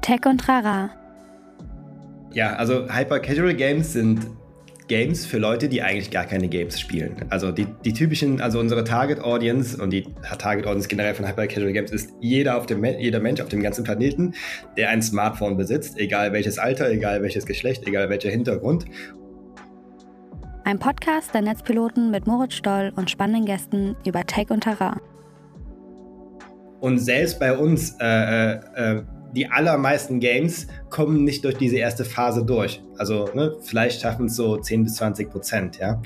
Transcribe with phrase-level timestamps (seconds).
[0.00, 0.90] Tech und Trara.
[2.32, 4.26] Ja, also Hyper Casual Games sind
[4.86, 7.24] Games für Leute, die eigentlich gar keine Games spielen.
[7.30, 10.06] Also die, die typischen, also unsere Target Audience und die
[10.38, 13.62] Target Audience generell von Hyper Casual Games ist jeder, auf dem, jeder Mensch auf dem
[13.62, 14.34] ganzen Planeten,
[14.76, 18.84] der ein Smartphone besitzt, egal welches Alter, egal welches Geschlecht, egal welcher Hintergrund.
[20.64, 25.00] Ein Podcast der Netzpiloten mit Moritz Stoll und spannenden Gästen über Tech und Terrain.
[26.80, 29.02] Und selbst bei uns äh, äh, äh
[29.34, 32.82] die allermeisten Games kommen nicht durch diese erste Phase durch.
[32.96, 36.00] Also ne, vielleicht schaffen es so 10 bis 20 Prozent, ja.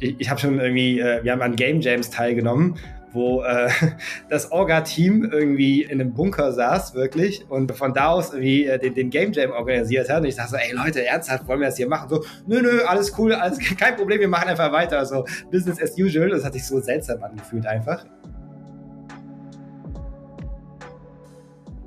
[0.00, 2.76] Ich, ich habe schon irgendwie, äh, wir haben an Game Jams teilgenommen,
[3.12, 3.68] wo äh,
[4.30, 8.94] das Orga-Team irgendwie in einem Bunker saß, wirklich, und von da aus irgendwie äh, den,
[8.94, 10.22] den, Game Jam organisiert hat.
[10.22, 12.08] Und ich dachte so, ey Leute, ernsthaft, wollen wir das hier machen?
[12.08, 15.04] So, nö, nö, alles cool, alles kein Problem, wir machen einfach weiter.
[15.06, 16.30] So, Business as usual.
[16.30, 18.04] Das hat sich so seltsam angefühlt einfach.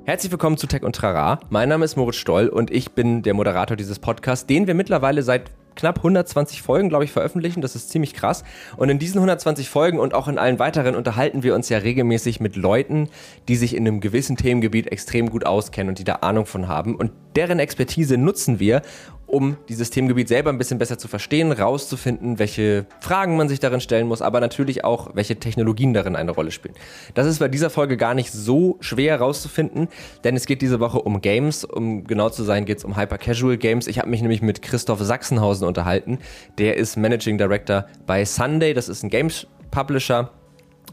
[0.06, 1.40] Herzlich willkommen zu Tech und Trara.
[1.50, 5.24] Mein Name ist Moritz Stoll und ich bin der Moderator dieses Podcasts, den wir mittlerweile
[5.24, 7.60] seit knapp 120 Folgen, glaube ich, veröffentlichen.
[7.60, 8.44] Das ist ziemlich krass.
[8.76, 12.38] Und in diesen 120 Folgen und auch in allen weiteren unterhalten wir uns ja regelmäßig
[12.38, 13.08] mit Leuten,
[13.48, 16.94] die sich in einem gewissen Themengebiet extrem gut auskennen und die da Ahnung von haben.
[16.94, 18.82] Und deren Expertise nutzen wir,
[19.26, 23.80] um dieses Themengebiet selber ein bisschen besser zu verstehen, rauszufinden, welche Fragen man sich darin
[23.80, 26.74] stellen muss, aber natürlich auch, welche Technologien darin eine Rolle spielen.
[27.14, 29.88] Das ist bei dieser Folge gar nicht so schwer rauszufinden,
[30.24, 31.64] denn es geht diese Woche um Games.
[31.64, 33.86] Um genau zu sein, geht es um Hyper Casual Games.
[33.86, 36.18] Ich habe mich nämlich mit Christoph Sachsenhausen unterhalten.
[36.58, 38.74] Der ist Managing Director bei Sunday.
[38.74, 40.30] Das ist ein Games Publisher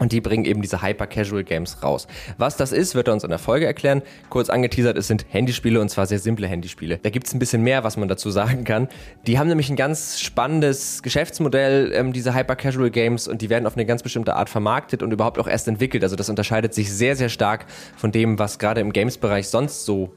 [0.03, 2.07] und die bringen eben diese Hyper-Casual-Games raus.
[2.37, 4.01] Was das ist, wird er uns in der Folge erklären.
[4.29, 6.99] Kurz angeteasert, es sind Handyspiele und zwar sehr simple Handyspiele.
[7.01, 8.89] Da gibt es ein bisschen mehr, was man dazu sagen kann.
[9.25, 13.85] Die haben nämlich ein ganz spannendes Geschäftsmodell, ähm, diese Hyper-Casual-Games, und die werden auf eine
[13.85, 16.03] ganz bestimmte Art vermarktet und überhaupt auch erst entwickelt.
[16.03, 20.13] Also das unterscheidet sich sehr, sehr stark von dem, was gerade im Games-Bereich sonst so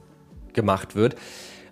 [0.53, 1.15] gemacht wird.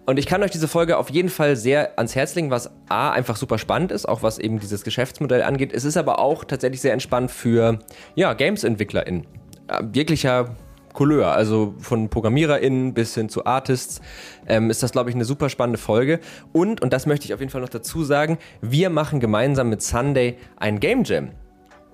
[0.07, 3.11] Und ich kann euch diese Folge auf jeden Fall sehr ans Herz legen, was A
[3.11, 5.73] einfach super spannend ist, auch was eben dieses Geschäftsmodell angeht.
[5.73, 7.79] Es ist aber auch tatsächlich sehr entspannt für
[8.15, 9.27] ja, Games-EntwicklerInnen.
[9.69, 10.57] Äh, jeglicher
[10.93, 14.01] Couleur, also von ProgrammiererInnen bis hin zu Artists,
[14.47, 16.21] ähm, ist das, glaube ich, eine super spannende Folge.
[16.53, 19.83] Und, und das möchte ich auf jeden Fall noch dazu sagen, wir machen gemeinsam mit
[19.83, 21.31] Sunday ein Game Jam.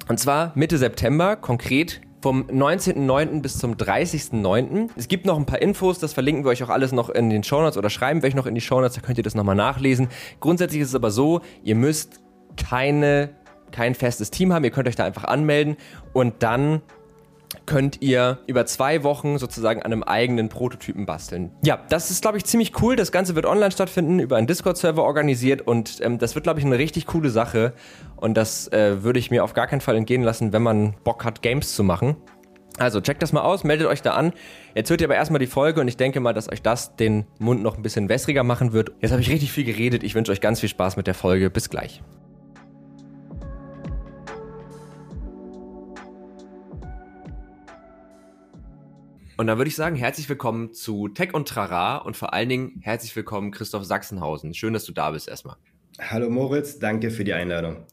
[0.08, 3.40] Und zwar Mitte September, konkret vom 19.09.
[3.40, 4.90] bis zum 30.09.
[4.96, 7.42] Es gibt noch ein paar Infos, das verlinken wir euch auch alles noch in den
[7.42, 10.08] Shownotes oder schreiben wir euch noch in die Shownotes, da könnt ihr das nochmal nachlesen.
[10.40, 12.20] Grundsätzlich ist es aber so, ihr müsst
[12.56, 13.30] keine,
[13.72, 15.76] kein festes Team haben, ihr könnt euch da einfach anmelden
[16.12, 16.82] und dann
[17.66, 21.50] könnt ihr über zwei Wochen sozusagen an einem eigenen Prototypen basteln.
[21.64, 22.96] Ja, das ist, glaube ich, ziemlich cool.
[22.96, 26.66] Das Ganze wird online stattfinden, über einen Discord-Server organisiert und ähm, das wird, glaube ich,
[26.66, 27.72] eine richtig coole Sache.
[28.16, 31.24] Und das äh, würde ich mir auf gar keinen Fall entgehen lassen, wenn man Bock
[31.24, 32.16] hat, Games zu machen.
[32.78, 34.32] Also checkt das mal aus, meldet euch da an.
[34.74, 37.26] Jetzt hört ihr aber erstmal die Folge und ich denke mal, dass euch das den
[37.38, 38.92] Mund noch ein bisschen wässriger machen wird.
[39.00, 40.02] Jetzt habe ich richtig viel geredet.
[40.02, 41.50] Ich wünsche euch ganz viel Spaß mit der Folge.
[41.50, 42.02] Bis gleich.
[49.40, 52.78] Und dann würde ich sagen, herzlich willkommen zu Tech und Trara und vor allen Dingen
[52.82, 54.52] herzlich willkommen Christoph Sachsenhausen.
[54.52, 55.56] Schön, dass du da bist erstmal.
[55.98, 57.86] Hallo Moritz, danke für die Einladung.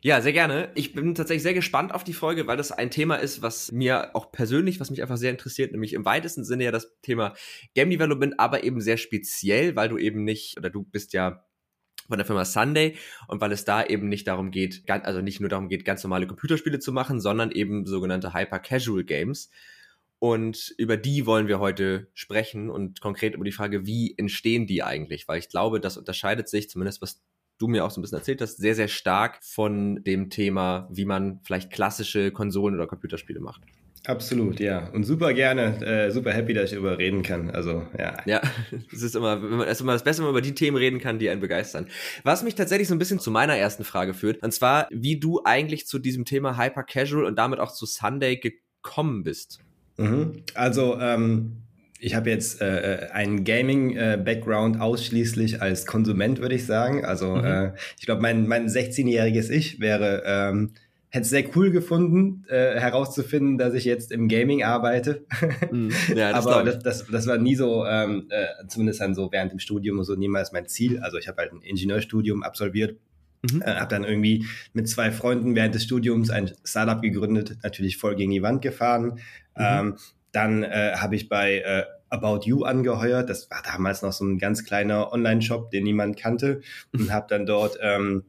[0.00, 0.70] Ja, sehr gerne.
[0.76, 4.14] Ich bin tatsächlich sehr gespannt auf die Folge, weil das ein Thema ist, was mir
[4.14, 7.34] auch persönlich, was mich einfach sehr interessiert, nämlich im weitesten Sinne ja das Thema
[7.74, 11.44] Game Development, aber eben sehr speziell, weil du eben nicht, oder du bist ja
[12.06, 12.96] von der Firma Sunday
[13.26, 16.28] und weil es da eben nicht darum geht, also nicht nur darum geht, ganz normale
[16.28, 19.50] Computerspiele zu machen, sondern eben sogenannte Hyper Casual Games.
[20.22, 24.84] Und über die wollen wir heute sprechen und konkret über die Frage, wie entstehen die
[24.84, 25.26] eigentlich?
[25.26, 27.24] Weil ich glaube, das unterscheidet sich, zumindest was
[27.58, 31.06] du mir auch so ein bisschen erzählt hast, sehr, sehr stark von dem Thema, wie
[31.06, 33.62] man vielleicht klassische Konsolen- oder Computerspiele macht.
[34.06, 34.90] Absolut, ja.
[34.90, 37.50] Und super gerne, äh, super happy, dass ich darüber reden kann.
[37.50, 38.16] Also, ja.
[38.24, 38.42] Ja,
[38.92, 41.00] es ist immer, wenn man, ist immer das Beste, wenn man über die Themen reden
[41.00, 41.88] kann, die einen begeistern.
[42.22, 45.42] Was mich tatsächlich so ein bisschen zu meiner ersten Frage führt, und zwar, wie du
[45.42, 49.58] eigentlich zu diesem Thema Hyper Casual und damit auch zu Sunday gekommen bist.
[49.96, 50.42] Mhm.
[50.54, 51.58] Also, ähm,
[51.98, 57.04] ich habe jetzt äh, äh einen Gaming-Background äh, ausschließlich als Konsument, würde ich sagen.
[57.04, 57.44] Also, mhm.
[57.44, 60.22] äh, ich glaube, mein, mein 16-jähriges Ich wäre.
[60.26, 60.72] Ähm,
[61.12, 65.26] hätte es sehr cool gefunden, äh, herauszufinden, dass ich jetzt im Gaming arbeite.
[65.70, 69.30] Mm, ja, das Aber das, das, das war nie so, ähm, äh, zumindest dann so
[69.30, 71.00] während dem Studium so niemals mein Ziel.
[71.00, 72.96] Also ich habe halt ein Ingenieurstudium absolviert,
[73.42, 73.62] mhm.
[73.62, 78.16] äh, habe dann irgendwie mit zwei Freunden während des Studiums ein Startup gegründet, natürlich voll
[78.16, 79.18] gegen die Wand gefahren,
[79.56, 79.64] Mhm.
[79.64, 79.96] Ähm,
[80.32, 83.28] dann äh, habe ich bei äh, About You angeheuert.
[83.28, 86.60] Das war damals noch so ein ganz kleiner Online-Shop, den niemand kannte.
[86.92, 88.24] Und habe dann dort ähm,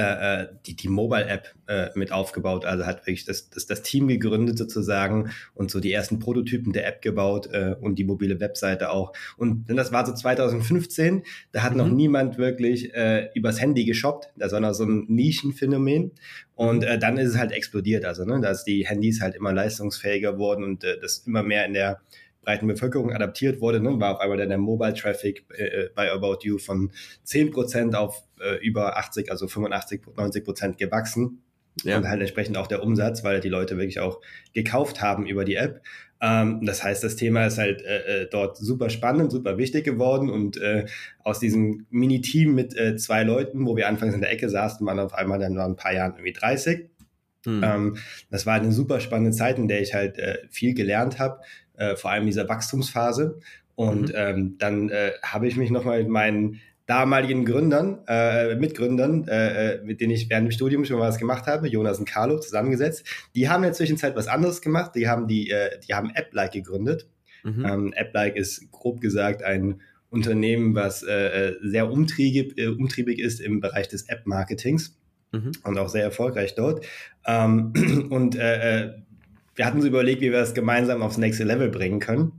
[0.00, 4.08] äh, äh, die, die Mobile-App äh, mit aufgebaut, also hat wirklich das, das, das Team
[4.08, 8.90] gegründet sozusagen und so die ersten Prototypen der App gebaut äh, und die mobile Webseite
[8.90, 9.12] auch.
[9.36, 11.78] Und das war so 2015, da hat mhm.
[11.78, 16.12] noch niemand wirklich äh, übers Handy geshoppt, das war noch so ein Nischenphänomen.
[16.54, 20.38] Und äh, dann ist es halt explodiert, also ne, dass die Handys halt immer leistungsfähiger
[20.38, 22.00] wurden und äh, das immer mehr in der
[22.42, 26.10] breiten Bevölkerung adaptiert wurde, ne, war auf einmal dann der Mobile Traffic äh, äh bei
[26.10, 26.90] About You von
[27.26, 31.42] 10% auf äh, über 80, also 85, 90 Prozent gewachsen.
[31.84, 31.96] Ja.
[31.96, 34.20] Und halt entsprechend auch der Umsatz, weil die Leute wirklich auch
[34.52, 35.80] gekauft haben über die App.
[36.20, 40.28] Ähm, das heißt, das Thema ist halt äh, äh, dort super spannend, super wichtig geworden
[40.28, 40.86] und äh,
[41.24, 44.98] aus diesem Mini-Team mit äh, zwei Leuten, wo wir anfangs in der Ecke saßen, waren
[44.98, 46.90] auf einmal dann nach ein paar Jahren irgendwie 30.
[47.46, 47.64] Mhm.
[47.64, 47.96] Ähm,
[48.30, 51.40] das war eine super spannende Zeit, in der ich halt äh, viel gelernt habe,
[51.80, 53.40] äh, vor allem dieser Wachstumsphase.
[53.74, 54.14] Und mhm.
[54.14, 59.84] ähm, dann äh, habe ich mich nochmal mit meinen damaligen Gründern, äh, Mitgründern, äh, äh,
[59.84, 63.06] mit denen ich während dem Studium schon mal was gemacht habe, Jonas und Carlo, zusammengesetzt.
[63.34, 64.92] Die haben in der Zwischenzeit was anderes gemacht.
[64.96, 67.08] Die haben die, äh, die haben AppLike gegründet.
[67.44, 67.64] Mhm.
[67.64, 69.80] Ähm, AppLike ist grob gesagt ein
[70.10, 74.98] Unternehmen, was äh, äh, sehr umtriebig, äh, umtriebig ist im Bereich des App-Marketings
[75.32, 75.52] mhm.
[75.62, 76.84] und auch sehr erfolgreich dort.
[77.24, 77.72] Ähm,
[78.10, 78.36] und
[79.60, 82.32] wir hatten uns überlegt, wie wir das gemeinsam aufs nächste Level bringen können.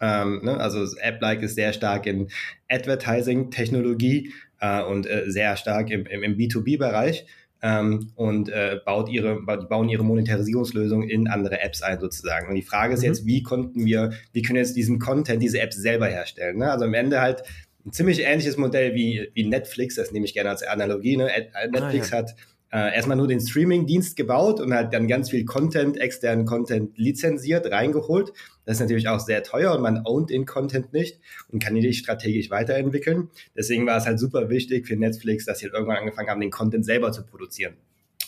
[0.00, 0.56] Ähm, ne?
[0.58, 2.28] Also AppLike ist sehr stark in
[2.70, 7.26] Advertising-Technologie äh, und äh, sehr stark im, im, im B2B-Bereich.
[7.60, 12.48] Ähm, und äh, baut ihre, bauen ihre Monetarisierungslösung in andere Apps ein sozusagen.
[12.48, 13.06] Und die Frage ist mhm.
[13.06, 16.56] jetzt, wie konnten wir, wie können wir jetzt diesen Content, diese Apps selber herstellen?
[16.56, 16.72] Ne?
[16.72, 17.42] Also am Ende halt
[17.84, 21.18] ein ziemlich ähnliches Modell wie, wie Netflix, das nehme ich gerne als Analogie.
[21.18, 21.30] Ne?
[21.70, 22.22] Netflix ah, ja.
[22.22, 22.36] hat
[22.70, 27.70] äh, erstmal nur den Streaming-Dienst gebaut und hat dann ganz viel Content, externen Content lizenziert,
[27.70, 28.32] reingeholt.
[28.64, 31.18] Das ist natürlich auch sehr teuer und man ownt den Content nicht
[31.50, 33.30] und kann ihn nicht strategisch weiterentwickeln.
[33.56, 36.50] Deswegen war es halt super wichtig für Netflix, dass sie halt irgendwann angefangen haben, den
[36.50, 37.74] Content selber zu produzieren.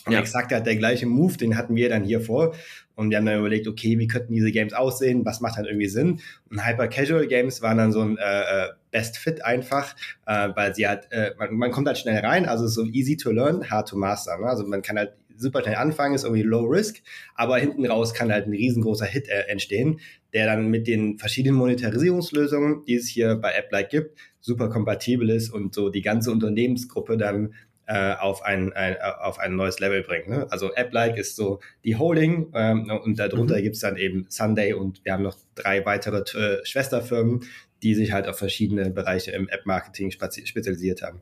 [0.05, 0.19] Und ja.
[0.19, 2.55] exakt der gleiche Move, den hatten wir dann hier vor.
[2.95, 5.25] Und wir haben dann überlegt, okay, wie könnten diese Games aussehen?
[5.25, 6.19] Was macht dann irgendwie Sinn?
[6.49, 9.95] Und Hyper Casual Games waren dann so ein äh, äh Best Fit einfach,
[10.25, 13.31] äh, weil sie halt, äh, man, man kommt halt schnell rein, also so easy to
[13.31, 14.37] learn, hard to master.
[14.37, 14.45] Ne?
[14.45, 17.01] Also man kann halt super schnell anfangen, ist irgendwie low risk,
[17.35, 19.99] aber hinten raus kann halt ein riesengroßer Hit äh, entstehen,
[20.33, 25.49] der dann mit den verschiedenen Monetarisierungslösungen, die es hier bei AppLike gibt, super kompatibel ist
[25.49, 27.53] und so die ganze Unternehmensgruppe dann
[27.87, 30.29] äh, auf, ein, ein, auf ein neues Level bringt.
[30.29, 30.47] Ne?
[30.49, 33.63] Also AppLike ist so die Holding ähm, und darunter mhm.
[33.63, 37.41] gibt's dann eben Sunday und wir haben noch drei weitere äh, Schwesterfirmen,
[37.83, 41.21] die sich halt auf verschiedene Bereiche im App-Marketing spezialisiert haben.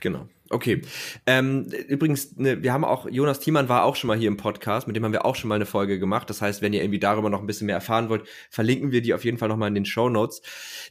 [0.00, 0.28] Genau.
[0.50, 0.82] Okay.
[1.26, 4.86] Ähm, übrigens, ne, wir haben auch, Jonas Thiemann war auch schon mal hier im Podcast,
[4.86, 6.28] mit dem haben wir auch schon mal eine Folge gemacht.
[6.28, 9.14] Das heißt, wenn ihr irgendwie darüber noch ein bisschen mehr erfahren wollt, verlinken wir die
[9.14, 10.42] auf jeden Fall nochmal in den Show Notes.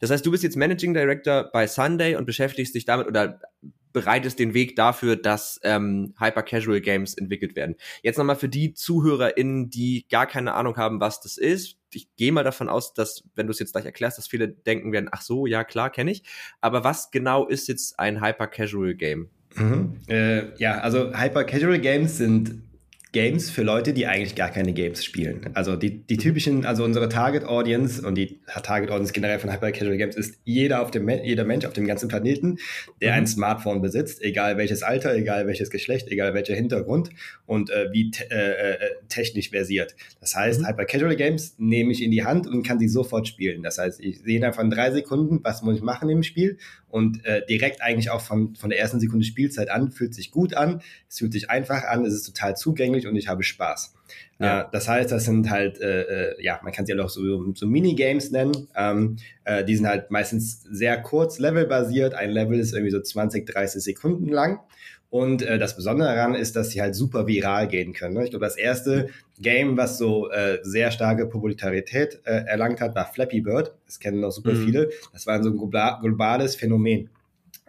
[0.02, 3.40] Das heißt, du bist jetzt Managing Director bei Sunday und beschäftigst dich damit oder
[3.94, 7.76] bereitest den Weg dafür, dass ähm, Hyper-Casual Games entwickelt werden.
[8.02, 11.78] Jetzt nochmal für die ZuhörerInnen, die gar keine Ahnung haben, was das ist.
[11.94, 14.92] Ich gehe mal davon aus, dass, wenn du es jetzt gleich erklärst, dass viele denken
[14.92, 16.24] werden, ach so, ja klar, kenne ich.
[16.60, 19.30] Aber was genau ist jetzt ein Hyper-Casual Game?
[19.56, 20.00] Mhm.
[20.08, 22.64] Äh, ja, also Hyper-Casual Games sind
[23.14, 25.52] Games für Leute, die eigentlich gar keine Games spielen.
[25.54, 29.72] Also die, die typischen, also unsere Target Audience und die Target Audience generell von Hyper
[29.72, 32.58] Casual Games ist jeder auf dem jeder Mensch auf dem ganzen Planeten,
[33.02, 33.18] der mhm.
[33.20, 37.12] ein Smartphone besitzt, egal welches Alter, egal welches Geschlecht, egal welcher Hintergrund
[37.46, 38.78] und äh, wie te äh, äh,
[39.10, 39.96] technisch versiert.
[40.20, 40.68] Das heißt, mhm.
[40.68, 43.62] Hyper Casual Games nehme ich in die Hand und kann sie sofort spielen.
[43.62, 46.58] Das heißt, ich sehe innerhalb von drei Sekunden, was muss ich machen im Spiel
[46.94, 50.54] und äh, direkt eigentlich auch von, von der ersten Sekunde Spielzeit an, fühlt sich gut
[50.54, 53.96] an, es fühlt sich einfach an, es ist total zugänglich und ich habe Spaß.
[54.38, 54.62] Ja.
[54.62, 57.52] Äh, das heißt, das sind halt, äh, äh ja, man kann sie ja auch so,
[57.56, 58.68] so Minigames nennen.
[58.76, 62.14] Ähm, äh, die sind halt meistens sehr kurz, levelbasiert.
[62.14, 64.60] Ein Level ist irgendwie so 20, 30 Sekunden lang.
[65.14, 68.16] Und äh, das Besondere daran ist, dass sie halt super viral gehen können.
[68.16, 68.24] Ne?
[68.24, 73.06] Ich glaube, das erste Game, was so äh, sehr starke Popularität äh, erlangt hat, war
[73.06, 73.76] Flappy Bird.
[73.86, 74.66] Das kennen noch super mhm.
[74.66, 74.90] viele.
[75.12, 77.12] Das war so ein globales Phänomen.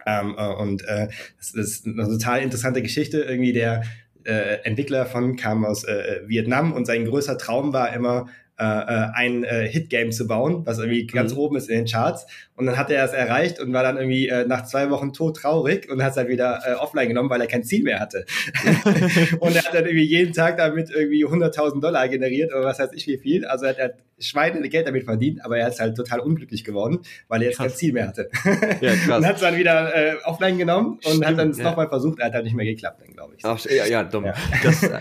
[0.07, 3.19] Ähm, äh, und äh, das ist eine total interessante Geschichte.
[3.19, 3.83] Irgendwie der
[4.23, 8.25] äh, Entwickler von kam aus äh, Vietnam und sein größter Traum war immer,
[8.57, 11.39] äh, äh, ein äh, Hit-Game zu bauen, was irgendwie ganz mhm.
[11.39, 12.25] oben ist in den Charts.
[12.55, 15.35] Und dann hat er es erreicht und war dann irgendwie äh, nach zwei Wochen tot
[15.35, 18.25] traurig und hat es halt wieder äh, offline genommen, weil er kein Ziel mehr hatte.
[19.39, 22.91] und er hat dann irgendwie jeden Tag damit irgendwie 100.000 Dollar generiert oder was weiß
[22.93, 23.45] ich wie viel.
[23.45, 26.63] Also er hat, er hat Schweine Geld damit verdient, aber er ist halt total unglücklich
[26.63, 27.67] geworden, weil er jetzt krass.
[27.67, 28.29] kein Ziel mehr hatte.
[28.81, 29.17] ja, krass.
[29.17, 31.65] und hat es dann wieder äh, offline genommen und Stimmt, hat dann es ja.
[31.65, 33.43] nochmal versucht, er hat dann nicht mehr geklappt, dann glaube ich.
[33.43, 34.25] Ach, ja, ja, dumm.
[34.25, 34.33] Ja.
[34.63, 34.99] Das, äh,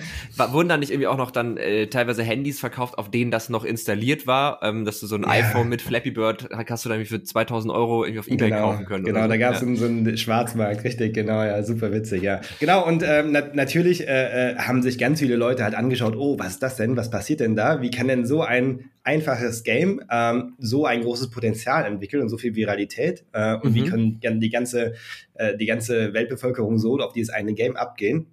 [0.52, 3.50] wurden dann nicht irgendwie auch noch dann äh, teilweise Handys verkauft, auf denen das das
[3.50, 5.28] noch installiert war, ähm, dass du so ein ja.
[5.28, 8.86] iPhone mit Flappy Bird hast du dann für 2000 Euro irgendwie auf Ebay genau, kaufen
[8.86, 9.04] können.
[9.04, 9.28] Genau, so.
[9.28, 9.74] da gab es ja.
[9.76, 12.40] so einen Schwarzmarkt, richtig, genau, ja, super witzig, ja.
[12.60, 16.38] Genau, und ähm, na natürlich äh, äh, haben sich ganz viele Leute halt angeschaut, oh,
[16.38, 17.82] was ist das denn, was passiert denn da?
[17.82, 22.38] Wie kann denn so ein einfaches Game ähm, so ein großes Potenzial entwickeln und so
[22.38, 23.24] viel Viralität?
[23.32, 23.74] Äh, und mhm.
[23.74, 24.94] wie können die ganze,
[25.34, 28.26] äh, die ganze Weltbevölkerung so auf dieses eine Game abgehen?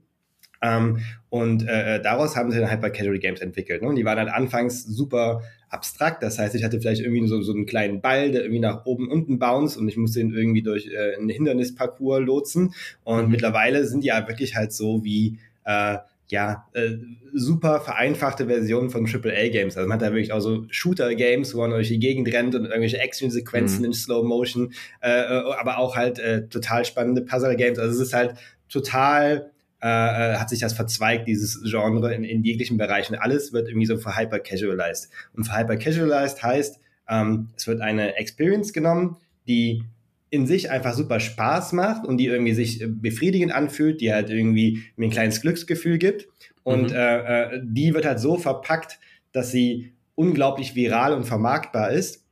[0.62, 1.00] Ähm,
[1.30, 3.82] und äh, äh, daraus haben sie dann Hyper Casual Games entwickelt.
[3.82, 3.88] Ne?
[3.88, 6.22] Und die waren halt anfangs super abstrakt.
[6.22, 9.10] Das heißt, ich hatte vielleicht irgendwie so, so einen kleinen Ball, der irgendwie nach oben
[9.10, 12.74] unten bounce und ich musste ihn irgendwie durch äh, einen Hindernisparcours lotsen.
[13.04, 13.32] Und mhm.
[13.32, 15.98] mittlerweile sind die ja wirklich halt so wie äh,
[16.32, 16.92] ja, äh,
[17.34, 19.76] super vereinfachte Versionen von AAA-Games.
[19.76, 22.66] Also man hat da wirklich auch so Shooter-Games, wo man durch die Gegend rennt und
[22.66, 23.86] irgendwelche Action-Sequenzen mhm.
[23.86, 27.80] in Slow-Motion, äh, äh, aber auch halt äh, total spannende Puzzle-Games.
[27.80, 28.36] Also es ist halt
[28.70, 29.52] total
[29.84, 33.16] äh, äh, hat sich das verzweigt, dieses Genre in, in jeglichen Bereichen.
[33.16, 35.10] Alles wird irgendwie so für hyper-casualized.
[35.34, 39.84] Und für hyper-casualized heißt, ähm, es wird eine Experience genommen, die
[40.30, 44.84] in sich einfach super Spaß macht und die irgendwie sich befriedigend anfühlt, die halt irgendwie
[44.96, 46.28] mir ein kleines Glücksgefühl gibt.
[46.64, 46.96] Und mhm.
[46.96, 49.00] äh, äh, die wird halt so verpackt,
[49.34, 52.24] dass sie unglaublich viral und vermarktbar ist.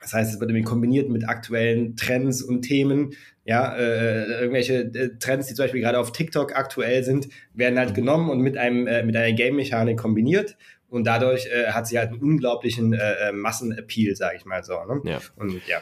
[0.00, 3.14] Das heißt, es wird irgendwie kombiniert mit aktuellen Trends und Themen.
[3.44, 7.78] Ja, äh, äh, irgendwelche äh, Trends, die zum Beispiel gerade auf TikTok aktuell sind, werden
[7.78, 10.56] halt genommen und mit einem äh, mit einer Game-Mechanik kombiniert
[10.88, 14.74] und dadurch äh, hat sie halt einen unglaublichen äh, Massenappeal, sage ich mal so.
[14.84, 15.00] Ne?
[15.04, 15.20] Ja.
[15.36, 15.78] Und ja.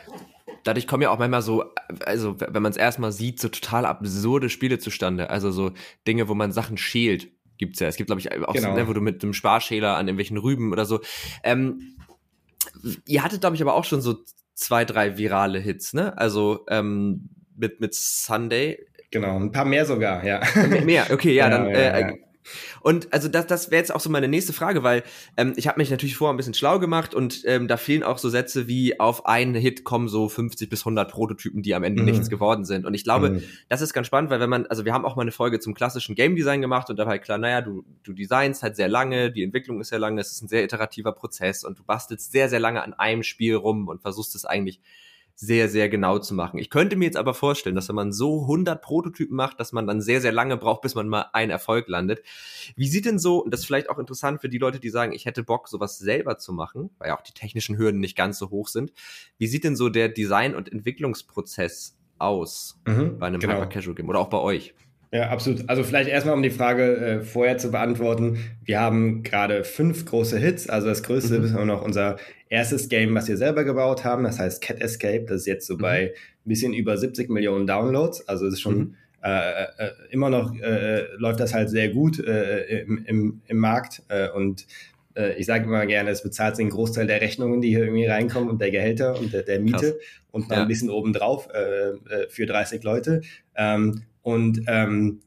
[0.62, 1.64] Dadurch kommen ja auch manchmal so,
[2.06, 5.28] also wenn man es erstmal sieht, so total absurde Spiele zustande.
[5.28, 5.72] Also so
[6.06, 7.88] Dinge, wo man Sachen schält, gibt's ja.
[7.88, 8.70] Es gibt, glaube ich, auch genau.
[8.70, 11.00] so, ne, wo du mit einem Sparschäler an irgendwelchen Rüben oder so.
[11.42, 11.96] Ähm,
[13.04, 14.16] ihr hattet, glaube ich, aber auch schon so
[14.54, 16.16] zwei, drei virale Hits, ne?
[16.18, 18.84] Also ähm, mit, mit Sunday.
[19.10, 20.40] Genau, ein paar mehr sogar, ja.
[20.84, 21.70] Mehr, okay, ja, ja dann.
[21.70, 22.14] Ja, äh, ja.
[22.80, 25.02] Und also das, das wäre jetzt auch so meine nächste Frage, weil
[25.36, 28.18] ähm, ich habe mich natürlich vorher ein bisschen schlau gemacht und ähm, da fehlen auch
[28.18, 32.02] so Sätze wie auf einen Hit kommen so 50 bis 100 Prototypen, die am Ende
[32.02, 32.08] mhm.
[32.08, 32.86] nichts geworden sind.
[32.86, 33.42] Und ich glaube, mhm.
[33.68, 35.74] das ist ganz spannend, weil wenn man, also wir haben auch mal eine Folge zum
[35.74, 38.88] klassischen Game Design gemacht und da war halt klar, naja, du, du designst halt sehr
[38.88, 42.32] lange, die Entwicklung ist sehr lange, es ist ein sehr iterativer Prozess und du bastelst
[42.32, 44.80] sehr, sehr lange an einem Spiel rum und versuchst es eigentlich
[45.40, 46.58] sehr, sehr genau zu machen.
[46.58, 49.86] Ich könnte mir jetzt aber vorstellen, dass wenn man so 100 Prototypen macht, dass man
[49.86, 52.22] dann sehr, sehr lange braucht, bis man mal einen Erfolg landet.
[52.76, 55.12] Wie sieht denn so, und das ist vielleicht auch interessant für die Leute, die sagen,
[55.14, 58.38] ich hätte Bock, sowas selber zu machen, weil ja auch die technischen Hürden nicht ganz
[58.38, 58.92] so hoch sind.
[59.38, 63.54] Wie sieht denn so der Design- und Entwicklungsprozess aus mhm, bei einem genau.
[63.54, 64.74] Hyper-Casual-Game oder auch bei euch?
[65.12, 65.68] Ja, absolut.
[65.68, 68.38] Also vielleicht erstmal, um die Frage äh, vorher zu beantworten.
[68.64, 70.68] Wir haben gerade fünf große Hits.
[70.68, 71.44] Also das größte mhm.
[71.44, 72.16] ist immer noch unser
[72.48, 74.22] erstes Game, was wir selber gebaut haben.
[74.22, 75.24] Das heißt Cat Escape.
[75.26, 75.78] Das ist jetzt so mhm.
[75.80, 78.28] bei ein bisschen über 70 Millionen Downloads.
[78.28, 78.94] Also es ist schon mhm.
[79.24, 84.04] äh, äh, immer noch, äh, läuft das halt sehr gut äh, im, im, im Markt.
[84.06, 84.64] Äh, und
[85.16, 88.48] äh, ich sage immer gerne, es bezahlt den Großteil der Rechnungen, die hier irgendwie reinkommen
[88.48, 89.94] und der Gehälter und der, der Miete Krass.
[90.30, 90.62] und noch ja.
[90.62, 93.22] ein bisschen obendrauf äh, äh für 30 Leute.
[93.56, 95.20] Ähm, und ähm,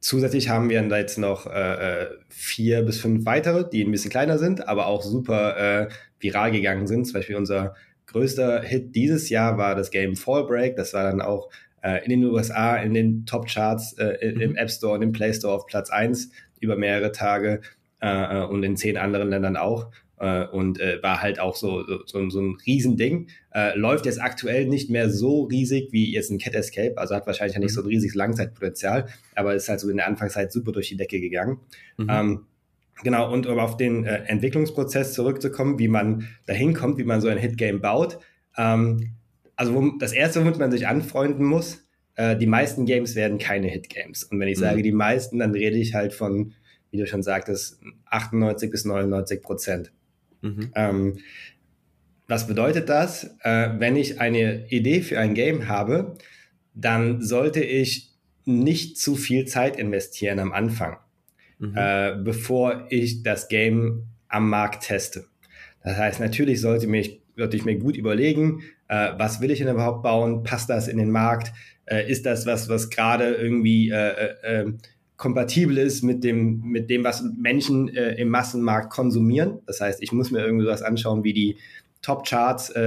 [0.00, 4.10] zusätzlich haben wir dann jetzt noch äh, äh, vier bis fünf weitere, die ein bisschen
[4.10, 7.06] kleiner sind, aber auch super äh, viral gegangen sind.
[7.06, 7.74] Zum Beispiel unser
[8.06, 10.76] größter Hit dieses Jahr war das Game Fallbreak.
[10.76, 11.50] Das war dann auch
[11.82, 14.56] äh, in den USA in den Top-Charts äh, im mhm.
[14.56, 17.60] App Store und im Play Store auf Platz eins über mehrere Tage
[18.00, 19.90] äh, äh und in zehn anderen Ländern auch
[20.22, 23.26] äh, und äh, war halt auch so, so, so ein Riesending.
[23.52, 27.26] Äh, läuft jetzt aktuell nicht mehr so riesig wie jetzt ein Cat Escape, also hat
[27.26, 27.90] wahrscheinlich ja nicht so ein mhm.
[27.90, 31.58] riesiges Langzeitpotenzial, aber ist halt so in der Anfangszeit super durch die Decke gegangen.
[31.96, 32.06] Mhm.
[32.08, 32.46] Ähm,
[33.02, 37.26] genau, und um auf den äh, Entwicklungsprozess zurückzukommen, wie man dahin kommt, wie man so
[37.26, 38.20] ein Hitgame baut.
[38.56, 39.14] Ähm,
[39.56, 43.66] also wo, das erste, womit man sich anfreunden muss, äh, die meisten Games werden keine
[43.66, 44.22] Hitgames.
[44.22, 44.62] Und wenn ich mhm.
[44.62, 46.52] sage die meisten, dann rede ich halt von,
[46.92, 49.92] wie du schon sagtest, 98 bis 99 Prozent.
[50.42, 50.70] Mhm.
[50.74, 51.18] Ähm,
[52.28, 53.36] was bedeutet das?
[53.42, 56.16] Äh, wenn ich eine Idee für ein Game habe,
[56.74, 58.12] dann sollte ich
[58.44, 60.96] nicht zu viel Zeit investieren am Anfang,
[61.58, 61.74] mhm.
[61.76, 65.26] äh, bevor ich das Game am Markt teste.
[65.84, 69.68] Das heißt, natürlich sollte, mich, sollte ich mir gut überlegen, äh, was will ich denn
[69.68, 70.42] überhaupt bauen?
[70.42, 71.52] Passt das in den Markt?
[71.86, 74.72] Äh, ist das was, was gerade irgendwie äh, äh,
[75.22, 79.60] kompatibel ist mit dem, mit dem, was Menschen äh, im Massenmarkt konsumieren.
[79.66, 81.58] Das heißt, ich muss mir irgendwie was anschauen wie die
[82.02, 82.80] Top-Charts, äh,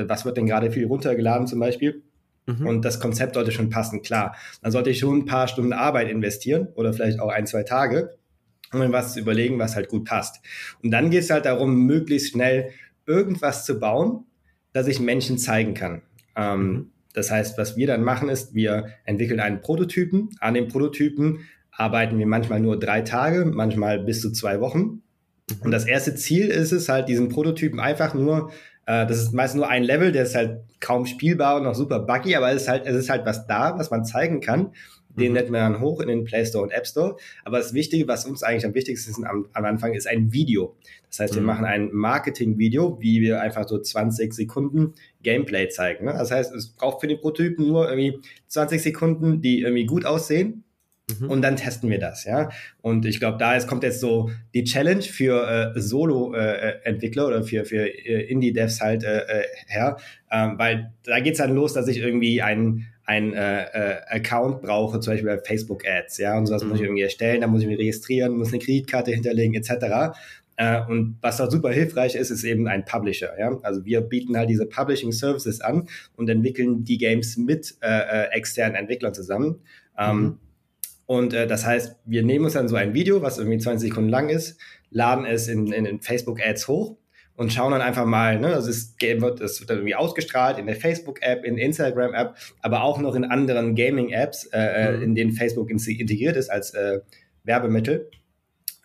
[0.00, 2.02] äh, was wird denn gerade viel runtergeladen zum Beispiel.
[2.46, 2.66] Mhm.
[2.66, 4.34] Und das Konzept sollte schon passen, klar.
[4.62, 8.16] Dann sollte ich schon ein paar Stunden Arbeit investieren oder vielleicht auch ein, zwei Tage,
[8.72, 10.40] um mir was zu überlegen, was halt gut passt.
[10.82, 12.70] Und dann geht es halt darum, möglichst schnell
[13.06, 14.24] irgendwas zu bauen,
[14.72, 16.02] das ich Menschen zeigen kann.
[16.34, 16.90] Ähm, mhm.
[17.12, 20.30] Das heißt, was wir dann machen, ist, wir entwickeln einen Prototypen.
[20.40, 24.78] An dem Prototypen arbeiten wir manchmal nur drei Tage, manchmal bis zu zwei Wochen.
[24.80, 25.02] Mhm.
[25.62, 28.50] Und das erste Ziel ist es halt, diesen Prototypen einfach nur,
[28.86, 32.00] äh, das ist meist nur ein Level, der ist halt kaum spielbar und noch super
[32.00, 34.72] buggy, aber es ist halt, es ist halt was da, was man zeigen kann.
[35.18, 35.36] Den mhm.
[35.36, 37.16] lädt man dann hoch in den Play Store und App Store.
[37.44, 40.76] Aber das Wichtige, was uns eigentlich am wichtigsten ist am, am Anfang, ist ein Video.
[41.08, 41.46] Das heißt, wir mhm.
[41.46, 46.04] machen ein Marketing-Video, wie wir einfach so 20 Sekunden Gameplay zeigen.
[46.04, 46.12] Ne?
[46.12, 50.64] Das heißt, es braucht für den Prototypen nur irgendwie 20 Sekunden, die irgendwie gut aussehen.
[51.08, 51.30] Mhm.
[51.30, 52.50] Und dann testen wir das, ja.
[52.82, 57.42] Und ich glaube, da ist, kommt jetzt so die Challenge für äh, Solo-Entwickler äh, oder
[57.44, 59.98] für, für äh, Indie-Devs halt äh, äh, her,
[60.32, 64.98] ähm, weil da geht's dann los, dass ich irgendwie einen ein äh, äh, Account brauche,
[64.98, 66.70] zum Beispiel bei Facebook Ads, ja, und sowas mhm.
[66.70, 66.86] muss ich mhm.
[66.88, 70.18] irgendwie erstellen, da muss ich mich registrieren, muss eine Kreditkarte hinterlegen, etc.
[70.56, 73.56] Äh, und was da super hilfreich ist, ist eben ein Publisher, ja.
[73.62, 78.30] Also wir bieten halt diese Publishing Services an und entwickeln die Games mit äh, äh,
[78.32, 79.60] externen Entwicklern zusammen.
[79.96, 80.38] Ähm, mhm.
[81.06, 84.10] Und äh, das heißt, wir nehmen uns dann so ein Video, was irgendwie 20 Sekunden
[84.10, 84.60] lang ist,
[84.90, 86.96] laden es in, in, in Facebook Ads hoch
[87.36, 90.66] und schauen dann einfach mal, ne, das ist, wird, das wird dann irgendwie ausgestrahlt in
[90.66, 95.02] der Facebook-App, in der Instagram-App, aber auch noch in anderen Gaming-Apps, äh, äh, mhm.
[95.02, 97.00] in denen Facebook integriert ist als äh,
[97.44, 98.10] Werbemittel.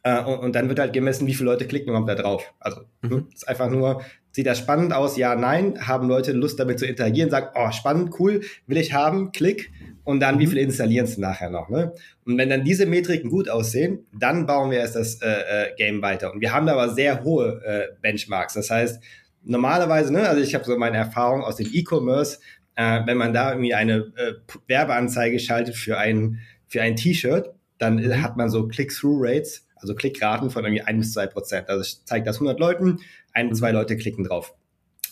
[0.03, 2.53] Äh, und, und, dann wird halt gemessen, wie viele Leute klicken überhaupt da drauf.
[2.59, 3.27] Also mhm.
[3.33, 4.01] ist einfach nur,
[4.31, 5.17] sieht das spannend aus?
[5.17, 5.87] Ja, nein.
[5.87, 7.29] Haben Leute Lust damit zu interagieren?
[7.29, 9.71] Sagen, oh, spannend, cool, will ich haben, klick.
[10.03, 10.49] Und dann, wie mhm.
[10.49, 11.69] viele installieren es nachher noch?
[11.69, 11.93] Ne?
[12.25, 16.01] Und wenn dann diese Metriken gut aussehen, dann bauen wir erst das äh, äh, Game
[16.01, 16.33] weiter.
[16.33, 18.55] Und wir haben da aber sehr hohe äh, Benchmarks.
[18.55, 19.01] Das heißt,
[19.43, 22.39] normalerweise, ne, also ich habe so meine Erfahrung aus dem E-Commerce,
[22.75, 24.33] äh, wenn man da irgendwie eine äh,
[24.67, 28.21] Werbeanzeige schaltet für ein, für ein T-Shirt, dann mhm.
[28.23, 31.69] hat man so Click-Through-Rates also Klickraten von irgendwie ein bis zwei Prozent.
[31.69, 32.99] Also ich zeige das 100 Leuten,
[33.33, 33.55] ein, mhm.
[33.55, 34.53] zwei Leute klicken drauf.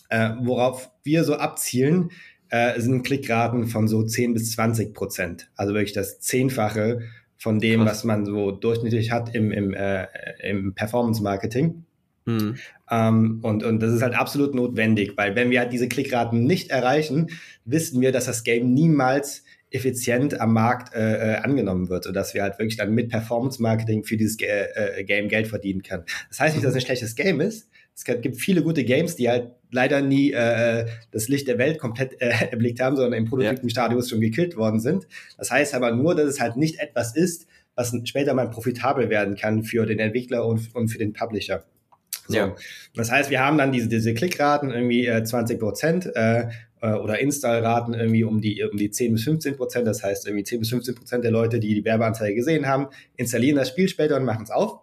[0.09, 2.11] Äh, worauf wir so abzielen,
[2.49, 5.49] äh, sind Klickraten von so 10 bis 20 Prozent.
[5.55, 7.01] Also wirklich das Zehnfache
[7.37, 7.89] von dem, Krass.
[7.89, 10.07] was man so durchschnittlich hat im, im, äh,
[10.41, 11.85] im Performance-Marketing.
[12.25, 12.55] Mhm.
[12.89, 16.69] Ähm, und, und das ist halt absolut notwendig, weil wenn wir halt diese Klickraten nicht
[16.69, 17.29] erreichen,
[17.65, 22.41] wissen wir, dass das Game niemals effizient am Markt äh, äh, angenommen wird, sodass wir
[22.41, 26.03] halt wirklich dann mit Performance-Marketing für dieses äh, Game Geld verdienen können.
[26.29, 27.69] Das heißt nicht, dass es ein schlechtes Game ist.
[27.95, 32.19] Es gibt viele gute Games, die halt leider nie äh, das Licht der Welt komplett
[32.21, 34.07] äh, erblickt haben, sondern im Prototypenstadium ja.
[34.07, 35.07] schon gekillt worden sind.
[35.37, 39.35] Das heißt aber nur, dass es halt nicht etwas ist, was später mal profitabel werden
[39.35, 41.63] kann für den Entwickler und, und für den Publisher.
[42.27, 42.37] So.
[42.37, 42.55] Ja.
[42.95, 46.49] Das heißt, wir haben dann diese, diese Klickraten irgendwie äh, 20 Prozent äh,
[46.81, 49.87] äh, oder Installraten irgendwie um die, um die 10 bis 15 Prozent.
[49.87, 52.87] Das heißt, irgendwie 10 bis 15 Prozent der Leute, die die Werbeanzeige gesehen haben,
[53.17, 54.79] installieren das Spiel später und machen es auf.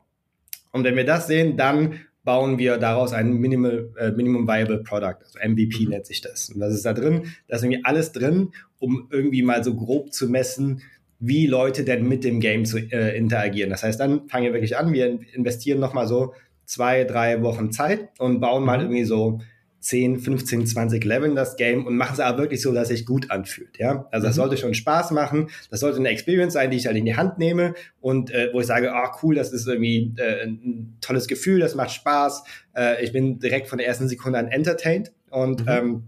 [0.73, 5.17] Und wenn wir das sehen, dann bauen wir daraus ein Minimal, äh, Minimum Viable Product,
[5.23, 5.91] also MVP mhm.
[5.91, 6.51] nennt sich das.
[6.51, 10.13] Und das ist da drin, da ist irgendwie alles drin, um irgendwie mal so grob
[10.13, 10.83] zu messen,
[11.19, 13.71] wie Leute denn mit dem Game zu äh, interagieren.
[13.71, 16.35] Das heißt, dann fangen wir wirklich an, wir investieren nochmal so
[16.67, 18.85] zwei, drei Wochen Zeit und bauen mal mhm.
[18.85, 19.41] irgendwie so
[19.87, 23.31] 10, 15, 20 Leveln das Game und machen es aber wirklich so, dass sich gut
[23.31, 23.79] anfühlt.
[23.79, 24.41] Ja, also das mhm.
[24.41, 25.49] sollte schon Spaß machen.
[25.71, 28.61] Das sollte eine Experience sein, die ich halt in die Hand nehme und äh, wo
[28.61, 32.43] ich sage, ah oh, cool, das ist irgendwie äh, ein tolles Gefühl, das macht Spaß.
[32.77, 35.69] Äh, ich bin direkt von der ersten Sekunde an entertained und mhm.
[35.69, 36.03] ähm,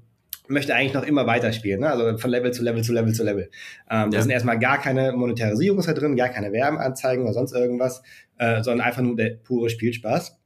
[0.49, 1.91] möchte eigentlich noch immer weiterspielen, ne?
[1.91, 3.45] also von Level zu Level zu Level zu Level.
[3.45, 3.51] Ähm,
[3.91, 4.09] ja.
[4.09, 8.03] Da sind erstmal gar keine Monetarisierung da drin, gar keine Werbeanzeigen oder sonst irgendwas,
[8.39, 10.38] äh, sondern einfach nur der pure Spielspaß.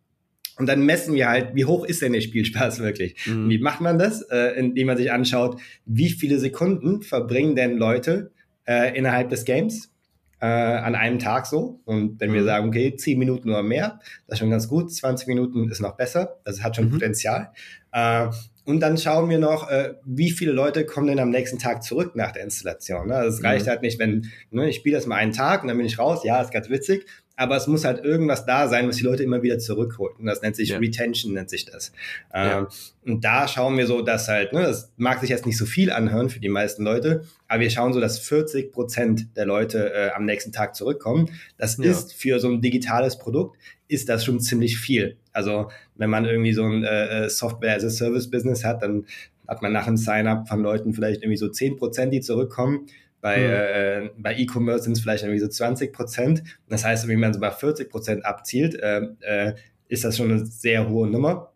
[0.59, 3.17] Und dann messen wir halt, wie hoch ist denn der Spielspaß wirklich?
[3.27, 3.49] Mhm.
[3.49, 4.23] Wie macht man das?
[4.23, 8.33] Äh, indem man sich anschaut, wie viele Sekunden verbringen denn Leute
[8.67, 9.93] äh, innerhalb des Games
[10.41, 11.81] äh, an einem Tag so.
[11.85, 12.35] Und wenn mhm.
[12.35, 15.81] wir sagen, okay, 10 Minuten oder mehr, das ist schon ganz gut, 20 Minuten ist
[15.81, 16.93] noch besser, das hat schon mhm.
[16.93, 17.53] Potenzial.
[17.93, 18.27] Äh,
[18.65, 22.15] und dann schauen wir noch, äh, wie viele Leute kommen denn am nächsten Tag zurück
[22.15, 23.09] nach der Installation.
[23.09, 23.15] Ne?
[23.15, 23.71] Also es reicht mhm.
[23.71, 26.23] halt nicht, wenn ne, ich spiele das mal einen Tag und dann bin ich raus,
[26.25, 29.43] ja, ist ganz witzig, aber es muss halt irgendwas da sein, was die Leute immer
[29.43, 30.19] wieder zurückholt.
[30.19, 30.79] Und das nennt sich ja.
[30.79, 31.93] Retention, nennt sich das.
[32.33, 32.61] Ja.
[32.61, 32.67] Ähm,
[33.05, 35.91] und da schauen wir so, dass halt, ne, das mag sich jetzt nicht so viel
[35.91, 40.11] anhören für die meisten Leute, aber wir schauen so, dass 40 Prozent der Leute äh,
[40.11, 41.31] am nächsten Tag zurückkommen.
[41.57, 41.85] Das ja.
[41.85, 45.17] ist für so ein digitales Produkt, ist das schon ziemlich viel.
[45.33, 49.07] Also wenn man irgendwie so ein äh, äh Software-as-a-Service-Business hat, dann
[49.49, 52.87] hat man nach einem Sign-up von Leuten vielleicht irgendwie so 10 Prozent, die zurückkommen.
[53.23, 54.07] Bei, mhm.
[54.07, 56.43] äh, bei E-Commerce sind es vielleicht irgendwie so 20 Prozent.
[56.69, 59.55] Das heißt, wenn man so bei 40 Prozent abzielt, äh, äh,
[59.89, 61.53] ist das schon eine sehr hohe Nummer.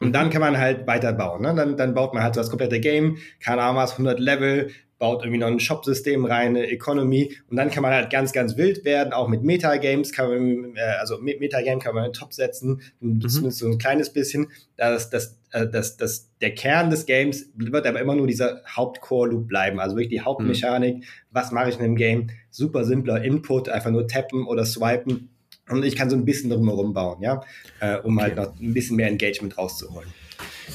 [0.00, 1.42] Und dann kann man halt weiterbauen.
[1.42, 1.54] Ne?
[1.54, 4.70] Dann, dann baut man halt so das komplette Game, keine Ahnung was, 100 Level,
[5.00, 8.56] baut irgendwie noch ein Shop-System rein, eine Economy und dann kann man halt ganz, ganz
[8.56, 12.18] wild werden, auch mit Metagames kann man, äh, also mit Metagame kann man in den
[12.18, 13.26] Top setzen, mhm.
[13.26, 17.86] zumindest so ein kleines bisschen, dass das, äh, das, das, der Kern des Games wird
[17.86, 21.04] aber immer nur dieser Hauptcore-Loop bleiben, also wirklich die Hauptmechanik, mhm.
[21.30, 25.30] was mache ich in einem Game, super simpler Input, einfach nur tappen oder swipen
[25.70, 27.42] Und ich kann so ein bisschen drumherum bauen, ja,
[27.80, 28.24] äh, um okay.
[28.24, 30.10] halt noch ein bisschen mehr Engagement rauszuholen.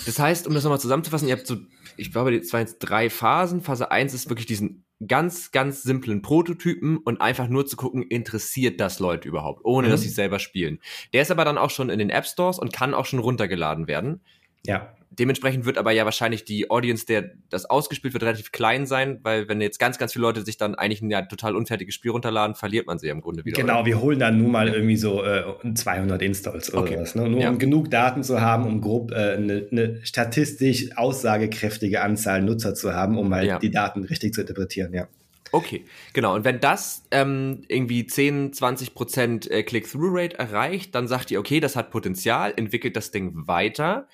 [0.08, 1.58] Das heißt, um das nochmal zusammenzufassen, ihr habt so,
[1.98, 3.62] ich glaube, es waren jetzt drei Phasen.
[3.62, 8.80] Phase 1 ist wirklich diesen ganz, ganz simplen Prototypen und einfach nur zu gucken, interessiert
[8.80, 9.92] das Leute überhaupt, ohne mhm.
[9.92, 10.80] dass sie selber spielen.
[11.14, 13.88] Der ist aber dann auch schon in den App Stores und kann auch schon runtergeladen
[13.88, 14.22] werden.
[14.66, 14.96] Ja.
[15.18, 19.48] Dementsprechend wird aber ja wahrscheinlich die Audience, der das ausgespielt wird, relativ klein sein, weil
[19.48, 22.56] wenn jetzt ganz, ganz viele Leute sich dann eigentlich ein ja total unfertiges Spiel runterladen,
[22.56, 23.62] verliert man sie ja im Grunde wieder.
[23.62, 23.86] Genau, oder?
[23.86, 26.98] wir holen dann nun mal irgendwie so äh, 200 Installs oder okay.
[27.00, 27.30] was, ne?
[27.30, 27.50] nur ja.
[27.50, 32.94] um genug Daten zu haben, um grob äh, eine, eine statistisch aussagekräftige Anzahl Nutzer zu
[32.94, 33.60] haben, um halt ja.
[33.60, 35.08] die Daten richtig zu interpretieren, ja.
[35.52, 36.36] Okay, genau.
[36.36, 41.62] Und wenn das ähm, irgendwie 10, 20 Prozent äh, Click-Through-Rate erreicht, dann sagt ihr, okay,
[41.62, 44.10] das hat Potenzial, entwickelt das Ding weiter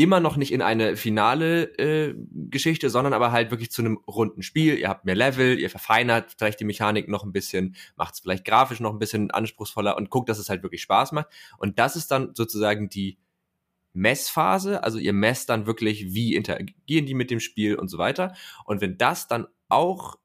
[0.00, 2.14] immer noch nicht in eine finale äh,
[2.48, 4.78] Geschichte, sondern aber halt wirklich zu einem runden Spiel.
[4.78, 8.46] Ihr habt mehr Level, ihr verfeinert vielleicht die Mechanik noch ein bisschen, macht es vielleicht
[8.46, 11.26] grafisch noch ein bisschen anspruchsvoller und guckt, dass es halt wirklich Spaß macht.
[11.58, 13.18] Und das ist dann sozusagen die
[13.92, 18.34] Messphase, also ihr messt dann wirklich, wie interagieren die mit dem Spiel und so weiter.
[18.64, 20.16] Und wenn das dann auch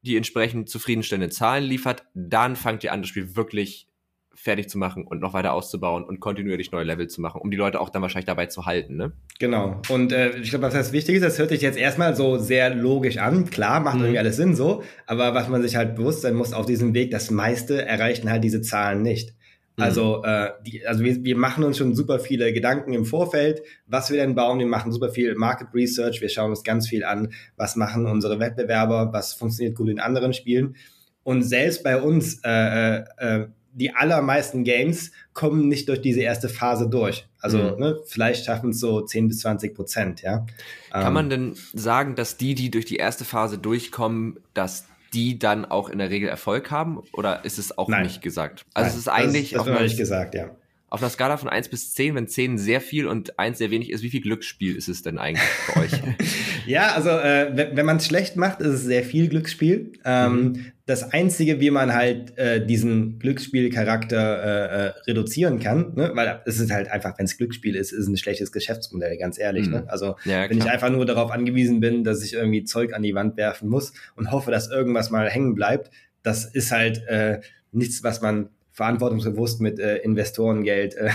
[0.00, 3.86] die entsprechend zufriedenstellenden Zahlen liefert, dann fangt ihr an, das Spiel wirklich
[4.34, 7.56] fertig zu machen und noch weiter auszubauen und kontinuierlich neue Level zu machen, um die
[7.56, 8.96] Leute auch dann wahrscheinlich dabei zu halten.
[8.96, 9.12] Ne?
[9.38, 9.80] Genau.
[9.88, 12.74] Und äh, ich glaube, was das Wichtige ist, das hört sich jetzt erstmal so sehr
[12.74, 13.50] logisch an.
[13.50, 14.02] Klar, macht mhm.
[14.02, 17.10] irgendwie alles Sinn so, aber was man sich halt bewusst sein muss auf diesem Weg,
[17.10, 19.34] das meiste erreichen halt diese Zahlen nicht.
[19.76, 19.82] Mhm.
[19.82, 24.10] Also, äh, die, also wir, wir machen uns schon super viele Gedanken im Vorfeld, was
[24.10, 24.58] wir denn bauen.
[24.58, 26.20] Wir machen super viel Market Research.
[26.20, 30.32] Wir schauen uns ganz viel an, was machen unsere Wettbewerber, was funktioniert gut in anderen
[30.32, 30.76] Spielen.
[31.22, 36.48] Und selbst bei uns äh, äh, äh die allermeisten Games kommen nicht durch diese erste
[36.48, 37.26] Phase durch.
[37.40, 37.80] Also mhm.
[37.80, 40.46] ne, vielleicht schaffen es so 10 bis 20 Prozent, ja.
[40.90, 45.38] Kann ähm, man denn sagen, dass die, die durch die erste Phase durchkommen, dass die
[45.38, 47.02] dann auch in der Regel Erfolg haben?
[47.12, 48.04] Oder ist es auch nein.
[48.04, 48.64] nicht gesagt?
[48.74, 49.50] Also nein, es ist eigentlich.
[49.50, 50.50] Das, das auch nicht gesagt, ja.
[50.88, 53.90] Auf einer Skala von 1 bis 10, wenn 10 sehr viel und 1 sehr wenig
[53.90, 55.92] ist, wie viel Glücksspiel ist es denn eigentlich für euch?
[56.66, 59.94] ja, also äh, wenn, wenn man es schlecht macht, ist es sehr viel Glücksspiel.
[60.04, 60.72] Ähm, mhm.
[60.92, 66.10] Das Einzige, wie man halt äh, diesen Glücksspielcharakter äh, äh, reduzieren kann, ne?
[66.12, 69.38] weil es ist halt einfach, wenn es Glücksspiel ist, ist es ein schlechtes Geschäftsmodell, ganz
[69.38, 69.68] ehrlich.
[69.68, 69.72] Mhm.
[69.72, 69.84] Ne?
[69.86, 73.14] Also ja, wenn ich einfach nur darauf angewiesen bin, dass ich irgendwie Zeug an die
[73.14, 75.90] Wand werfen muss und hoffe, dass irgendwas mal hängen bleibt,
[76.22, 77.40] das ist halt äh,
[77.72, 81.10] nichts, was man verantwortungsbewusst mit äh, Investorengeld äh,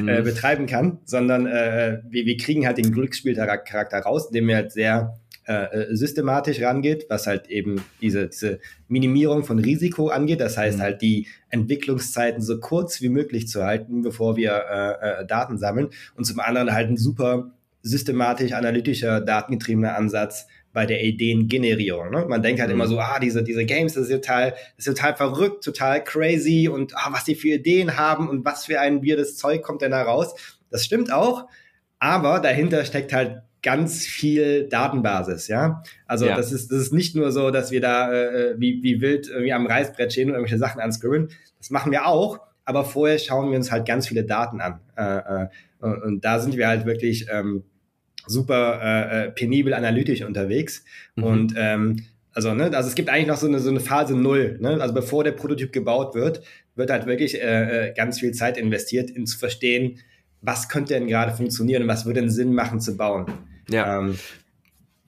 [0.00, 0.08] mhm.
[0.08, 4.72] äh, betreiben kann, sondern äh, wir, wir kriegen halt den Glücksspielcharakter raus, indem wir halt
[4.72, 5.14] sehr
[5.46, 10.40] äh, äh, systematisch rangeht, was halt eben diese, diese Minimierung von Risiko angeht.
[10.40, 10.82] Das heißt mhm.
[10.82, 15.88] halt die Entwicklungszeiten so kurz wie möglich zu halten, bevor wir äh, äh, Daten sammeln.
[16.14, 17.52] Und zum anderen halt ein super
[17.82, 22.10] systematisch analytischer, datengetriebener Ansatz, bei der Ideengenerierung.
[22.10, 22.24] Ne?
[22.26, 22.76] Man denkt halt mhm.
[22.76, 26.68] immer so, ah, diese, diese Games, das ist total, das ist total verrückt, total crazy
[26.68, 29.90] und ah, was die für Ideen haben und was für ein weirdes Zeug kommt denn
[29.90, 30.34] da raus.
[30.70, 31.46] Das stimmt auch,
[31.98, 35.82] aber dahinter steckt halt ganz viel Datenbasis, ja.
[36.06, 36.36] Also ja.
[36.36, 39.52] das ist das ist nicht nur so, dass wir da äh, wie, wie wild irgendwie
[39.52, 41.28] am Reißbrett stehen und irgendwelche Sachen anscrollen.
[41.58, 44.80] Das machen wir auch, aber vorher schauen wir uns halt ganz viele Daten an.
[44.96, 45.48] Äh, äh,
[45.80, 47.64] und, und da sind wir halt wirklich ähm,
[48.26, 50.84] super äh, äh, penibel analytisch unterwegs.
[51.16, 51.24] Mhm.
[51.24, 54.58] Und ähm, also, ne, also es gibt eigentlich noch so eine, so eine Phase Null.
[54.60, 54.80] Ne?
[54.80, 56.42] Also bevor der Prototyp gebaut wird,
[56.74, 59.98] wird halt wirklich äh, äh, ganz viel Zeit investiert, in zu verstehen,
[60.40, 63.26] was könnte denn gerade funktionieren und was würde denn Sinn machen zu bauen.
[63.72, 63.98] Ja.
[63.98, 64.18] Ähm,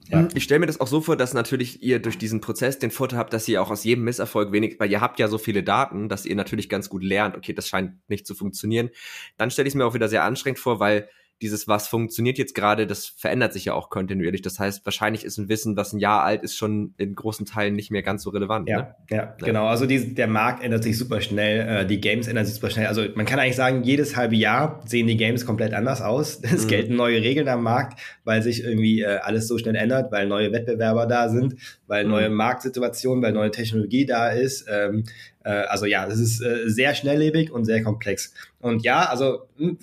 [0.09, 0.29] ja.
[0.35, 3.19] Ich stelle mir das auch so vor, dass natürlich ihr durch diesen Prozess den Vorteil
[3.19, 6.09] habt, dass ihr auch aus jedem Misserfolg wenig, weil ihr habt ja so viele Daten,
[6.09, 8.91] dass ihr natürlich ganz gut lernt, okay, das scheint nicht zu funktionieren.
[9.39, 11.09] Dann stelle ich es mir auch wieder sehr anstrengend vor, weil
[11.43, 14.43] dieses, was funktioniert jetzt gerade, das verändert sich ja auch kontinuierlich.
[14.43, 17.75] Das heißt, wahrscheinlich ist ein Wissen, was ein Jahr alt ist, schon in großen Teilen
[17.75, 18.69] nicht mehr ganz so relevant.
[18.69, 18.95] Ja, ne?
[19.11, 19.67] ja, genau.
[19.67, 22.87] Also die, der Markt ändert sich super schnell, äh, die Games ändern sich super schnell.
[22.87, 26.41] Also man kann eigentlich sagen, jedes halbe Jahr sehen die Games komplett anders aus.
[26.55, 26.69] Es mhm.
[26.69, 30.53] gelten neue Regeln am Markt, weil sich irgendwie äh, alles so schnell ändert, weil neue
[30.53, 31.57] Wettbewerber da sind,
[31.89, 32.11] weil mhm.
[32.11, 34.67] neue Marktsituationen, weil neue Technologie da ist.
[34.71, 35.05] Ähm,
[35.43, 38.33] äh, also ja, es ist äh, sehr schnelllebig und sehr komplex.
[38.61, 39.79] Und ja, also hm,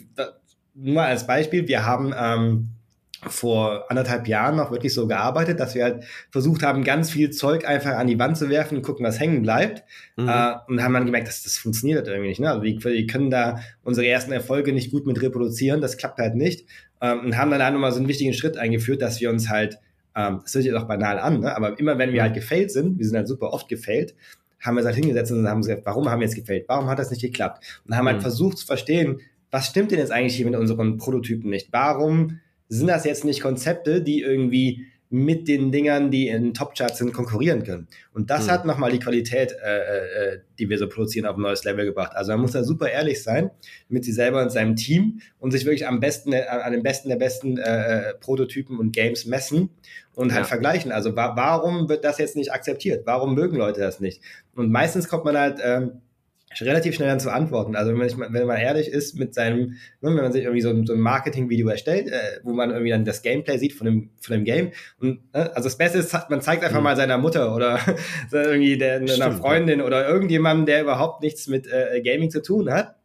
[0.74, 2.70] nur als Beispiel, wir haben ähm,
[3.28, 7.68] vor anderthalb Jahren noch wirklich so gearbeitet, dass wir halt versucht haben, ganz viel Zeug
[7.68, 9.84] einfach an die Wand zu werfen und gucken, was hängen bleibt.
[10.18, 10.28] Mhm.
[10.28, 12.40] Äh, und haben dann gemerkt, dass das funktioniert halt irgendwie nicht.
[12.40, 12.50] Ne?
[12.50, 16.36] Also wir, wir, können da unsere ersten Erfolge nicht gut mit reproduzieren, das klappt halt
[16.36, 16.66] nicht.
[17.00, 19.78] Ähm, und haben dann halt nochmal so einen wichtigen Schritt eingeführt, dass wir uns halt,
[20.16, 21.56] ähm, das hört sich jetzt auch banal an, ne?
[21.56, 24.16] aber immer wenn wir halt gefailt sind, wir sind halt super oft gefailt,
[24.60, 26.66] haben wir es halt hingesetzt und haben gesagt, warum haben wir jetzt gefailt?
[26.68, 27.82] Warum hat das nicht geklappt?
[27.88, 28.22] Und haben halt mhm.
[28.22, 29.20] versucht zu verstehen,
[29.52, 31.68] was stimmt denn jetzt eigentlich hier mit unseren Prototypen nicht?
[31.72, 37.12] Warum sind das jetzt nicht Konzepte, die irgendwie mit den Dingern, die in Top-Charts sind,
[37.12, 37.90] konkurrieren können.
[38.14, 38.52] Und das mhm.
[38.52, 42.14] hat nochmal die Qualität, äh, äh, die wir so produzieren, auf ein neues Level gebracht.
[42.16, 43.52] Also man muss da super ehrlich sein
[43.90, 47.10] mit sich selber und seinem Team und sich wirklich am besten, äh, an den besten
[47.10, 49.70] der besten äh, Prototypen und Games messen
[50.16, 50.48] und halt ja.
[50.48, 50.94] vergleichen.
[50.94, 53.06] Also wa warum wird das jetzt nicht akzeptiert?
[53.06, 54.22] Warum mögen Leute das nicht?
[54.56, 56.02] Und meistens kommt man halt ähm,
[56.60, 57.76] relativ schnell dann zu antworten.
[57.76, 59.60] Also wenn man, wenn man ehrlich ist mit seinem,
[60.02, 62.90] ne, wenn man sich irgendwie so, ein, so ein Marketing-Video erstellt, äh, wo man irgendwie
[62.90, 64.72] dann das Gameplay sieht von dem, von dem Game.
[65.00, 66.84] Und äh, also das Beste ist, man zeigt einfach mhm.
[66.84, 67.80] mal seiner Mutter oder
[68.32, 69.86] irgendwie der, einer Freundin ja.
[69.86, 72.96] oder irgendjemandem, der überhaupt nichts mit äh, Gaming zu tun hat.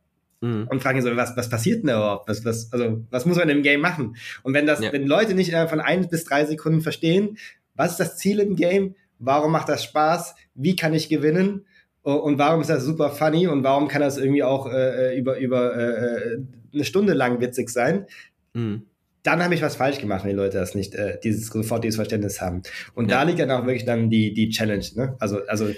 [0.40, 0.66] Mhm.
[0.68, 2.28] Und fragen so, was, was passiert denn da überhaupt?
[2.28, 4.16] Was, was, also, was muss man im Game machen?
[4.42, 4.92] Und wenn das, ja.
[4.92, 7.38] wenn Leute nicht von ein bis drei Sekunden verstehen,
[7.74, 8.94] was ist das Ziel im Game?
[9.18, 10.34] Warum macht das Spaß?
[10.54, 11.65] Wie kann ich gewinnen?
[12.12, 15.38] Und warum ist das super funny und warum kann das irgendwie auch äh, äh über,
[15.38, 16.38] über äh,
[16.72, 18.06] eine Stunde lang witzig sein?
[18.52, 18.82] Mhm.
[19.24, 21.96] Dann habe ich was falsch gemacht, wenn die Leute das nicht, äh, dieses sofort dieses
[21.96, 22.62] Verständnis haben.
[22.94, 23.16] Und ja.
[23.16, 24.84] da liegt dann auch wirklich dann die, die Challenge.
[24.94, 25.16] Ne?
[25.18, 25.68] Also, also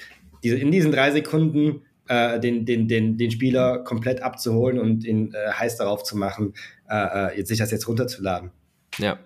[0.42, 5.32] diese, in diesen drei Sekunden äh, den, den, den, den Spieler komplett abzuholen und ihn
[5.32, 6.52] äh, heiß darauf zu machen,
[6.90, 8.50] äh, äh sich das jetzt runterzuladen.
[8.98, 9.18] Ja,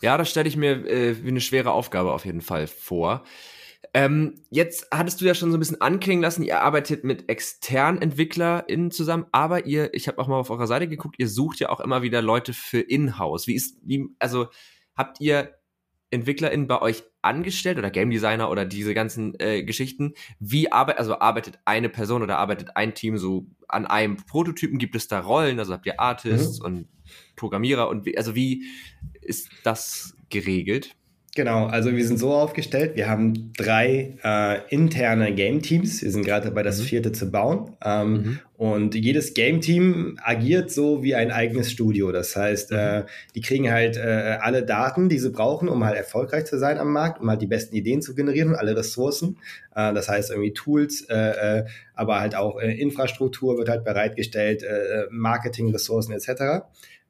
[0.00, 3.24] ja, das stelle ich mir äh, wie eine schwere Aufgabe auf jeden Fall vor.
[3.96, 8.02] Ähm, jetzt hattest du ja schon so ein bisschen anklingen lassen, ihr arbeitet mit externen
[8.02, 11.70] EntwicklerInnen zusammen, aber ihr, ich habe auch mal auf eurer Seite geguckt, ihr sucht ja
[11.70, 13.46] auch immer wieder Leute für Inhouse.
[13.46, 14.48] Wie ist, wie, also
[14.94, 15.54] habt ihr
[16.10, 20.12] EntwicklerInnen bei euch angestellt oder Game Designer oder diese ganzen äh, Geschichten?
[20.38, 24.78] Wie arbeitet, also arbeitet eine Person oder arbeitet ein Team so an einem Prototypen?
[24.78, 25.58] Gibt es da Rollen?
[25.58, 26.66] Also habt ihr Artists mhm.
[26.66, 26.88] und
[27.34, 28.66] Programmierer und wie, also wie
[29.22, 30.94] ist das geregelt?
[31.36, 36.46] Genau, also wir sind so aufgestellt, wir haben drei äh, interne Game-Teams, wir sind gerade
[36.46, 36.84] dabei, das mhm.
[36.84, 37.76] vierte zu bauen.
[37.84, 38.38] Ähm, mhm.
[38.56, 42.10] Und jedes Game-Team agiert so wie ein eigenes Studio.
[42.10, 42.78] Das heißt, mhm.
[42.78, 43.02] äh,
[43.34, 46.90] die kriegen halt äh, alle Daten, die sie brauchen, um halt erfolgreich zu sein am
[46.90, 49.36] Markt, um halt die besten Ideen zu generieren und alle Ressourcen.
[49.74, 54.62] Äh, das heißt irgendwie Tools, äh, äh, aber halt auch äh, Infrastruktur wird halt bereitgestellt,
[54.62, 56.28] äh, Marketing-Ressourcen etc.
[56.30, 56.60] Mhm.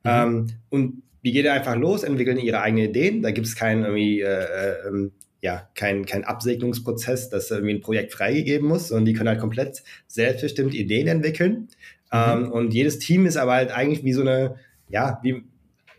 [0.05, 3.21] Ähm, und die geht einfach los, entwickeln ihre eigenen Ideen.
[3.21, 5.11] Da gibt es keinen irgendwie, äh, äh,
[5.41, 9.83] ja, kein, kein Absegnungsprozess, dass irgendwie ein Projekt freigegeben muss, sondern die können halt komplett
[10.07, 11.67] selbstbestimmt Ideen entwickeln.
[12.13, 12.47] Mhm.
[12.47, 14.55] Ähm, und jedes Team ist aber halt eigentlich wie so eine,
[14.89, 15.43] ja, wie,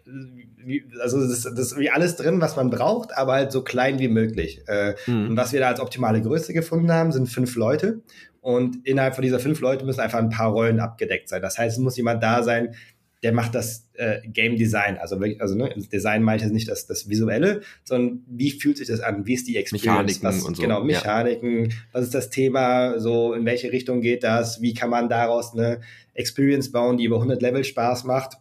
[0.05, 3.99] wie also das, das ist wie alles drin, was man braucht, aber halt so klein
[3.99, 4.61] wie möglich.
[4.67, 5.31] Äh, mhm.
[5.31, 7.99] Und was wir da als optimale Größe gefunden haben, sind fünf Leute.
[8.39, 11.41] Und innerhalb von dieser fünf Leute müssen einfach ein paar Rollen abgedeckt sein.
[11.41, 12.75] Das heißt, es muss jemand da sein,
[13.23, 14.97] der macht das äh, Game Design.
[14.97, 18.87] Also, also ne, Design meine ich jetzt nicht das, das Visuelle, sondern wie fühlt sich
[18.87, 19.25] das an?
[19.25, 19.85] Wie ist die Experience?
[19.85, 20.61] Mechaniken was, und so.
[20.61, 21.65] Genau, Mechaniken.
[21.65, 21.75] Ja.
[21.93, 22.99] Was ist das Thema?
[22.99, 24.61] So, in welche Richtung geht das?
[24.61, 25.81] Wie kann man daraus eine
[26.13, 28.37] Experience bauen, die über 100 Level Spaß macht?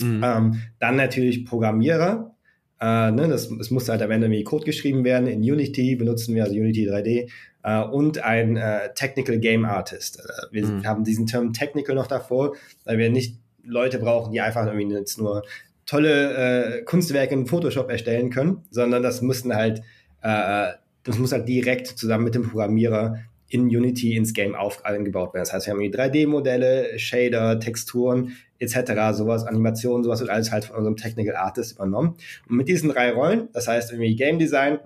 [0.00, 0.22] Mhm.
[0.24, 2.34] Ähm, dann natürlich Programmierer.
[2.80, 5.26] Äh, ne, das, es muss halt am Ende irgendwie Code geschrieben werden.
[5.26, 7.24] In Unity benutzen wir also Unity 3D.
[7.24, 7.28] Uh,
[7.64, 10.18] äh, und ein uh, Technical Game Artist.
[10.18, 10.84] Uh, wir mhm.
[10.84, 15.18] haben diesen Term Technical noch davor, weil wir nicht Leute brauchen, die einfach irgendwie jetzt
[15.18, 15.44] nur
[15.86, 19.80] tolle äh, Kunstwerke in Photoshop erstellen können, sondern das müssten halt,
[20.22, 20.72] äh,
[21.02, 25.44] das muss halt direkt zusammen mit dem Programmierer in Unity ins Game auf, eingebaut werden.
[25.44, 30.76] Das heißt, wir haben 3D-Modelle, Shader, Texturen etc., sowas, Animationen, sowas wird alles halt von
[30.76, 32.16] unserem Technical Artist übernommen.
[32.48, 34.78] Und mit diesen drei Rollen, das heißt irgendwie Game Design,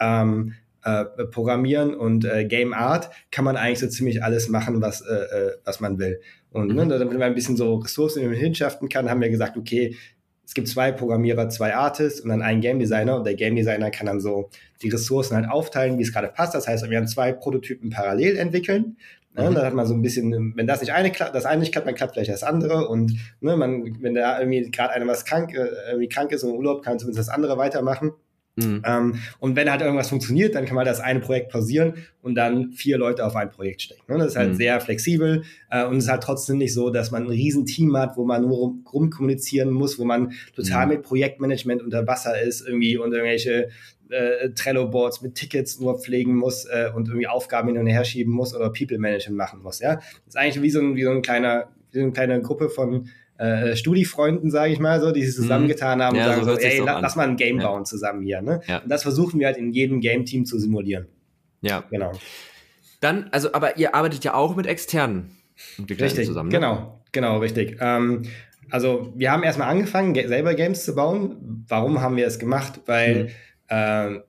[0.00, 0.54] ähm,
[0.86, 5.14] äh, Programmieren und äh, Game Art, kann man eigentlich so ziemlich alles machen, was, äh,
[5.14, 6.20] äh was man will.
[6.50, 6.88] Und ne, mhm.
[6.88, 9.96] ne, damit man ein bisschen so Ressourcen hinschaften kann, haben wir gesagt, okay,
[10.46, 13.90] es gibt zwei Programmierer, zwei Artists und dann einen Game Designer und der Game Designer
[13.90, 14.48] kann dann so
[14.80, 16.54] die Ressourcen halt aufteilen, wie es gerade passt.
[16.54, 18.96] Das heißt, wir haben zwei Prototypen parallel entwickeln.
[19.34, 19.54] Ne, mhm.
[19.54, 21.88] Dann hat man so ein bisschen, wenn das nicht eine klappt, das eine nicht klappt,
[21.88, 22.86] dann klappt vielleicht das andere.
[22.86, 26.50] Und ne, man, wenn da irgendwie gerade einer was krank, äh, irgendwie krank ist und
[26.50, 28.12] im Urlaub, kann zumindest das andere weitermachen.
[28.56, 28.82] Mhm.
[28.86, 32.72] Ähm, und wenn halt irgendwas funktioniert, dann kann man das eine Projekt pausieren und dann
[32.72, 34.02] vier Leute auf ein Projekt stecken.
[34.08, 34.18] Ne?
[34.18, 34.56] Das ist halt mhm.
[34.56, 38.16] sehr flexibel äh, und es ist halt trotzdem nicht so, dass man ein Riesenteam hat,
[38.16, 40.92] wo man nur rum, rumkommunizieren muss, wo man total mhm.
[40.92, 43.68] mit Projektmanagement unter Wasser ist irgendwie und irgendwelche
[44.08, 48.32] äh, Trello-Boards mit Tickets nur pflegen muss äh, und irgendwie Aufgaben hin und her schieben
[48.32, 49.80] muss oder People-Management machen muss.
[49.80, 52.40] Ja, das ist eigentlich wie so ein, wie so ein kleiner, wie so eine kleine
[52.40, 53.08] Gruppe von
[53.38, 55.42] äh, Studifreunden, sage ich mal so, die sich mhm.
[55.42, 57.66] zusammengetan haben ja, und sagen so, so ey, la, lass mal ein Game ja.
[57.66, 58.42] bauen zusammen hier.
[58.42, 58.60] Ne?
[58.66, 58.78] Ja.
[58.78, 61.06] Und das versuchen wir halt in jedem Game-Team zu simulieren.
[61.60, 61.84] Ja.
[61.90, 62.12] Genau.
[63.00, 65.36] Dann, also, aber ihr arbeitet ja auch mit externen
[65.78, 66.48] Entwicklern richtig, zusammen.
[66.48, 66.56] Ne?
[66.56, 67.76] Genau, genau, richtig.
[67.80, 68.22] Ähm,
[68.70, 71.64] also wir haben erstmal angefangen, selber Games zu bauen.
[71.68, 72.80] Warum haben wir es gemacht?
[72.86, 73.28] Weil mhm.
[73.68, 74.20] äh,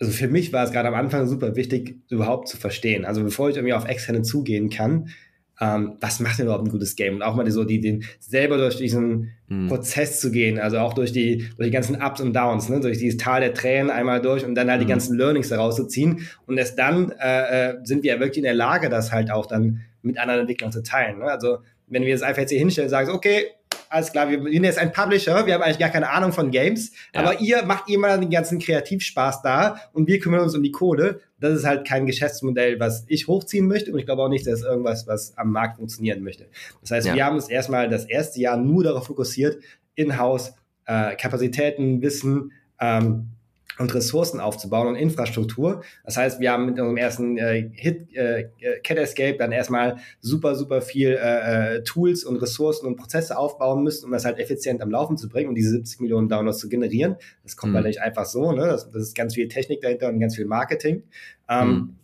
[0.00, 3.04] also für mich war es gerade am Anfang super wichtig, überhaupt zu verstehen.
[3.04, 5.10] Also bevor ich irgendwie auf externe zugehen kann,
[5.60, 7.16] ähm, was macht denn überhaupt ein gutes Game?
[7.16, 9.68] Und auch mal so die, den selber durch diesen mhm.
[9.68, 12.80] Prozess zu gehen, also auch durch die, durch die ganzen Ups und Downs, ne?
[12.80, 14.86] durch dieses Tal der Tränen einmal durch und dann halt mhm.
[14.86, 16.26] die ganzen Learnings daraus zu ziehen.
[16.46, 19.82] Und erst dann äh, äh, sind wir wirklich in der Lage, das halt auch dann
[20.02, 21.18] mit anderen Entwicklern zu teilen.
[21.18, 21.26] Ne?
[21.26, 23.46] Also wenn wir es einfach jetzt hier hinstellen und sagen, okay,
[23.90, 26.92] alles klar, wir sind jetzt ein Publisher, wir haben eigentlich gar keine Ahnung von Games,
[27.12, 27.20] ja.
[27.20, 31.20] aber ihr macht immer den ganzen Kreativspaß da und wir kümmern uns um die Kohle.
[31.40, 34.62] Das ist halt kein Geschäftsmodell, was ich hochziehen möchte und ich glaube auch nicht, dass
[34.62, 36.46] irgendwas, was am Markt funktionieren möchte.
[36.80, 37.14] Das heißt, ja.
[37.14, 39.60] wir haben uns erstmal das erste Jahr nur darauf fokussiert,
[39.96, 40.54] in-house
[40.86, 43.30] äh, Kapazitäten, Wissen, ähm,
[43.80, 45.82] und Ressourcen aufzubauen und Infrastruktur.
[46.04, 48.48] Das heißt, wir haben mit unserem ersten äh, Hit äh,
[48.84, 53.82] Cat Escape dann erstmal super, super viel äh, äh, Tools und Ressourcen und Prozesse aufbauen
[53.82, 56.68] müssen, um das halt effizient am Laufen zu bringen und diese 70 Millionen Downloads zu
[56.68, 57.16] generieren.
[57.42, 57.76] Das kommt mhm.
[57.76, 58.66] halt nicht einfach so, ne?
[58.66, 61.04] Das, das, ist ganz viel Technik dahinter und ganz viel Marketing.
[61.48, 61.96] Ähm, mhm.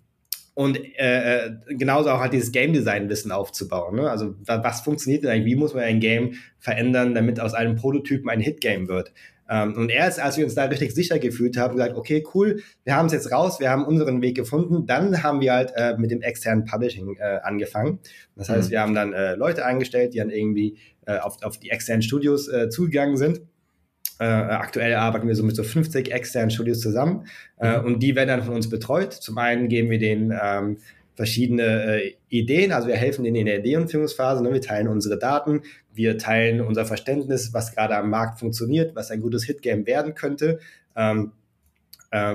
[0.54, 3.96] Und äh, äh genauso auch halt dieses Game Design Wissen aufzubauen.
[3.96, 4.10] Ne?
[4.10, 5.52] Also was funktioniert denn eigentlich?
[5.52, 9.12] Wie muss man ein Game verändern, damit aus einem Prototypen ein Hit Game wird?
[9.48, 12.96] Ähm, und erst als wir uns da richtig sicher gefühlt haben, gesagt, okay, cool, wir
[12.96, 16.10] haben es jetzt raus, wir haben unseren Weg gefunden, dann haben wir halt äh, mit
[16.10, 18.00] dem externen Publishing äh, angefangen.
[18.34, 18.72] Das heißt, mhm.
[18.72, 22.48] wir haben dann äh, Leute eingestellt, die dann irgendwie äh, auf, auf die externen Studios
[22.48, 23.40] äh, zugegangen sind.
[24.18, 27.26] Äh, aktuell arbeiten wir so mit so 50 externen Studios zusammen
[27.60, 27.84] mhm.
[27.84, 29.12] und die werden dann von uns betreut.
[29.12, 30.78] Zum einen geben wir den ähm,
[31.16, 32.70] verschiedene äh, Ideen.
[32.70, 34.44] Also wir helfen denen in der Ideenfindungsphase.
[34.44, 34.52] Ne?
[34.52, 39.22] Wir teilen unsere Daten, wir teilen unser Verständnis, was gerade am Markt funktioniert, was ein
[39.22, 40.60] gutes Hitgame werden könnte.
[40.94, 41.32] Ähm,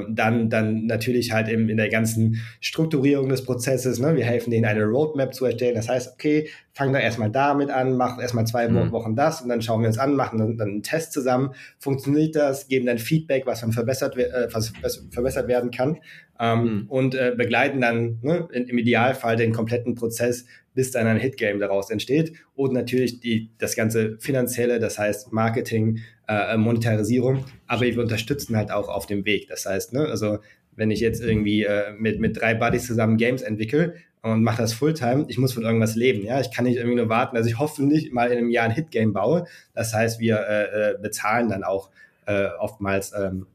[0.10, 4.00] dann, dann natürlich halt im, in der ganzen Strukturierung des Prozesses.
[4.00, 4.16] Ne?
[4.16, 5.76] Wir helfen denen, eine Roadmap zu erstellen.
[5.76, 8.92] Das heißt, okay, fangen da erstmal damit an, machen erstmal zwei mhm.
[8.92, 11.54] Wochen das und dann schauen wir uns an, machen dann, dann einen Test zusammen.
[11.80, 12.68] Funktioniert das?
[12.68, 15.98] Geben dann Feedback, was dann verbessert, äh, was, was verbessert werden kann.
[16.40, 16.86] Ähm, mhm.
[16.88, 21.90] Und äh, begleiten dann ne, im Idealfall den kompletten Prozess bis dann ein Hitgame daraus
[21.90, 22.34] entsteht.
[22.56, 26.00] Und natürlich die, das ganze finanzielle, das heißt Marketing,
[26.32, 29.48] äh, Monetarisierung, aber wir unterstützen halt auch auf dem Weg.
[29.50, 30.40] Das heißt, ne, also
[30.76, 34.74] wenn ich jetzt irgendwie äh, mit, mit drei Buddies zusammen Games entwickle und mache das
[34.74, 36.24] Fulltime, ich muss von irgendwas leben.
[36.24, 38.72] Ja, ich kann nicht irgendwie nur warten, dass ich hoffentlich mal in einem Jahr ein
[38.72, 39.46] Hitgame baue.
[39.74, 41.90] Das heißt, wir äh, äh bezahlen dann auch
[42.26, 43.48] äh, oftmals ähm,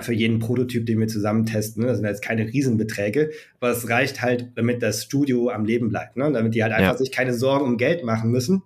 [0.00, 1.82] für jeden Prototyp, den wir zusammen testen.
[1.82, 1.88] Ne?
[1.88, 6.16] Das sind jetzt keine Riesenbeträge, aber es reicht halt, damit das Studio am Leben bleibt,
[6.16, 6.30] ne?
[6.30, 6.98] damit die halt einfach ja.
[6.98, 8.62] sich keine Sorgen um Geld machen müssen,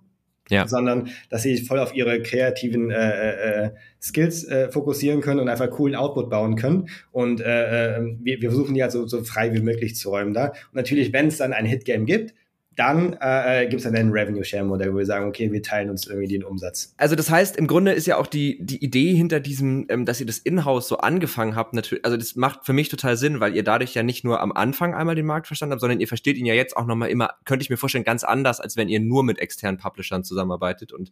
[0.49, 0.67] ja.
[0.67, 5.49] sondern dass sie sich voll auf ihre kreativen äh, äh, Skills äh, fokussieren können und
[5.49, 6.89] einfach coolen Output bauen können.
[7.11, 10.33] Und äh, äh wir, wir versuchen die halt so, so frei wie möglich zu räumen
[10.33, 10.47] da.
[10.47, 12.33] Und natürlich, wenn es dann ein Hitgame gibt,
[12.75, 16.07] dann äh, äh gibt es dann ein Revenue-Share-Modell, wo wir sagen, okay, wir teilen uns
[16.07, 16.93] irgendwie den Umsatz.
[16.97, 20.19] Also das heißt, im Grunde ist ja auch die, die Idee hinter diesem, ähm, dass
[20.19, 23.55] ihr das Inhouse so angefangen habt, natürlich, also das macht für mich total Sinn, weil
[23.55, 26.37] ihr dadurch ja nicht nur am Anfang einmal den Markt verstanden habt, sondern ihr versteht
[26.37, 28.99] ihn ja jetzt auch nochmal immer, könnte ich mir vorstellen, ganz anders, als wenn ihr
[28.99, 30.93] nur mit externen Publishern zusammenarbeitet.
[30.93, 31.11] Und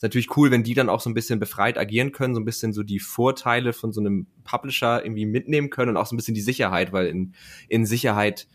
[0.00, 2.46] ist natürlich cool, wenn die dann auch so ein bisschen befreit agieren können, so ein
[2.46, 6.16] bisschen so die Vorteile von so einem Publisher irgendwie mitnehmen können und auch so ein
[6.16, 7.34] bisschen die Sicherheit, weil in,
[7.68, 8.48] in Sicherheit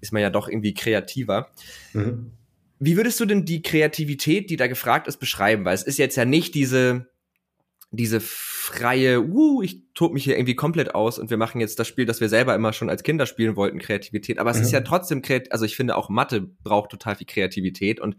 [0.00, 1.50] ist man ja doch irgendwie kreativer.
[1.92, 2.32] Mhm.
[2.78, 5.64] Wie würdest du denn die Kreativität, die da gefragt ist, beschreiben?
[5.64, 7.10] Weil es ist jetzt ja nicht diese,
[7.90, 11.88] diese freie, uh, ich tob mich hier irgendwie komplett aus und wir machen jetzt das
[11.88, 14.38] Spiel, das wir selber immer schon als Kinder spielen wollten, Kreativität.
[14.38, 14.62] Aber es mhm.
[14.62, 18.16] ist ja trotzdem kreativ, also ich finde auch Mathe braucht total viel Kreativität und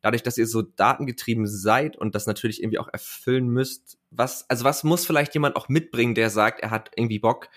[0.00, 4.64] dadurch, dass ihr so datengetrieben seid und das natürlich irgendwie auch erfüllen müsst, was, also
[4.64, 7.48] was muss vielleicht jemand auch mitbringen, der sagt, er hat irgendwie Bock,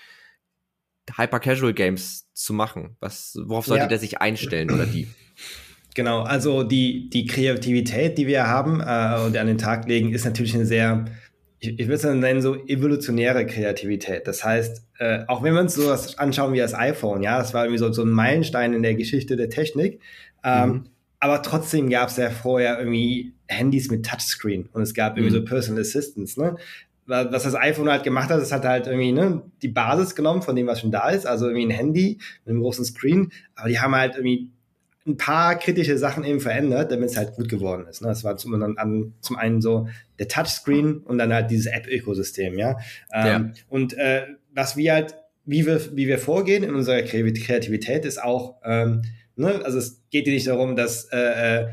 [1.16, 2.96] Hyper-Casual-Games zu machen?
[3.00, 3.88] Was, worauf sollte ja.
[3.88, 5.08] der sich einstellen oder die?
[5.96, 10.26] Genau, also die, die Kreativität, die wir haben äh, und an den Tag legen, ist
[10.26, 11.06] natürlich eine sehr,
[11.60, 14.28] ich, ich würde es nennen, so evolutionäre Kreativität.
[14.28, 17.66] Das heißt, äh, auch wenn wir uns sowas anschauen wie das iPhone, ja, das war
[17.66, 20.00] irgendwie so, so ein Meilenstein in der Geschichte der Technik.
[20.44, 20.84] Ähm, mhm.
[21.20, 25.42] Aber trotzdem gab es ja vorher irgendwie Handys mit Touchscreen und es gab irgendwie mhm.
[25.42, 26.38] so Personal Assistants.
[26.38, 26.58] Ne?
[27.06, 30.56] Was das iPhone halt gemacht hat, es hat halt irgendwie ne, die Basis genommen von
[30.56, 33.80] dem, was schon da ist, also irgendwie ein Handy mit einem großen Screen, aber die
[33.80, 34.50] haben halt irgendwie
[35.06, 38.02] ein paar kritische Sachen eben verändert, damit es halt gut geworden ist.
[38.02, 38.08] Ne?
[38.08, 39.88] Das war zum, an, zum einen so
[40.18, 42.78] der Touchscreen und dann halt dieses App-Ökosystem, ja.
[43.14, 43.52] Ähm, ja.
[43.68, 48.56] Und äh, was wir halt, wie wir, wie wir vorgehen in unserer Kreativität ist auch,
[48.64, 49.02] ähm,
[49.36, 51.68] ne, also es geht hier nicht darum, dass äh, äh